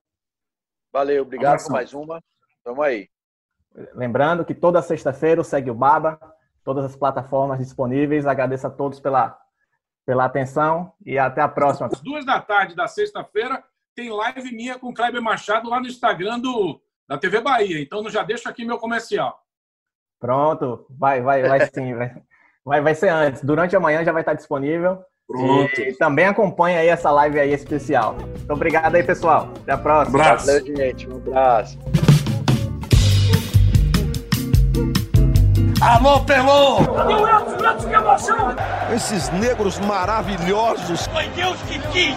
Valeu, 0.92 1.24
obrigado 1.24 1.64
por 1.64 1.72
mais 1.72 1.94
uma. 1.94 2.22
Tamo 2.64 2.82
aí. 2.82 3.10
Lembrando 3.94 4.46
que 4.46 4.56
toda 4.56 4.82
sexta-feira 4.82 5.42
o 5.42 5.44
Segue 5.44 5.70
o 5.70 5.76
Baba, 5.76 6.20
todas 6.64 6.86
as 6.86 6.96
plataformas 6.96 7.60
disponíveis. 7.60 8.26
Agradeço 8.26 8.68
a 8.68 8.70
todos 8.70 9.00
pela, 9.00 9.38
pela 10.06 10.26
atenção 10.26 10.94
e 11.06 11.18
até 11.18 11.42
a 11.42 11.48
próxima. 11.48 11.88
Às 11.88 12.02
duas 12.02 12.26
da 12.26 12.40
tarde 12.40 12.76
da 12.76 12.88
sexta-feira 12.88 13.64
tem 13.94 14.10
live 14.10 14.52
minha 14.52 14.80
com 14.80 14.90
o 14.90 14.94
Kleber 14.94 15.22
Machado 15.22 15.70
lá 15.70 15.80
no 15.80 15.88
Instagram 15.88 16.40
do, 16.40 16.82
da 17.08 17.18
TV 17.18 17.41
Bahia. 17.41 17.82
Então 17.82 18.08
já 18.10 18.24
deixo 18.24 18.50
aqui 18.50 18.65
meu 18.65 18.78
comercial. 18.78 19.39
Pronto, 20.20 20.86
vai, 20.89 21.22
vai, 21.22 21.44
vai 21.44 21.68
sim. 21.68 21.94
Vai, 21.94 22.15
vai, 22.63 22.82
vai 22.82 22.96
ser 22.96 23.10
antes. 23.10 23.44
Durante 23.44 23.76
a 23.76 23.80
manhã 23.80 24.04
já 24.04 24.12
vai 24.12 24.22
estar 24.22 24.34
disponível. 24.34 25.04
Pronto. 25.28 25.82
E 25.82 25.94
também 25.94 26.26
acompanha 26.26 26.80
aí 26.80 26.88
essa 26.88 27.10
live 27.12 27.39
aí 27.39 27.54
especial. 27.54 28.13
Muito 28.13 28.54
obrigado 28.54 28.96
aí, 28.96 29.04
pessoal. 29.04 29.50
Até 29.62 29.72
a 29.72 29.78
próxima. 29.78 30.20
Abraço. 30.20 30.46
Valeu, 30.46 30.65
gente. 30.76 31.10
Um 31.10 31.18
abraço. 31.18 31.80
Alô, 35.82 36.22
Pelô! 36.22 36.78
Que 37.88 37.94
emoção! 37.94 38.56
Esses 38.96 39.30
negros 39.32 39.78
maravilhosos. 39.80 41.06
Foi 41.08 41.28
Deus 41.30 41.62
que 41.63 41.80
quis! 41.89 42.15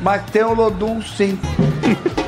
Mas 0.00 0.28
tem 0.30 0.42
o 0.42 0.52
Lodum 0.52 1.00
sim. 1.00 1.38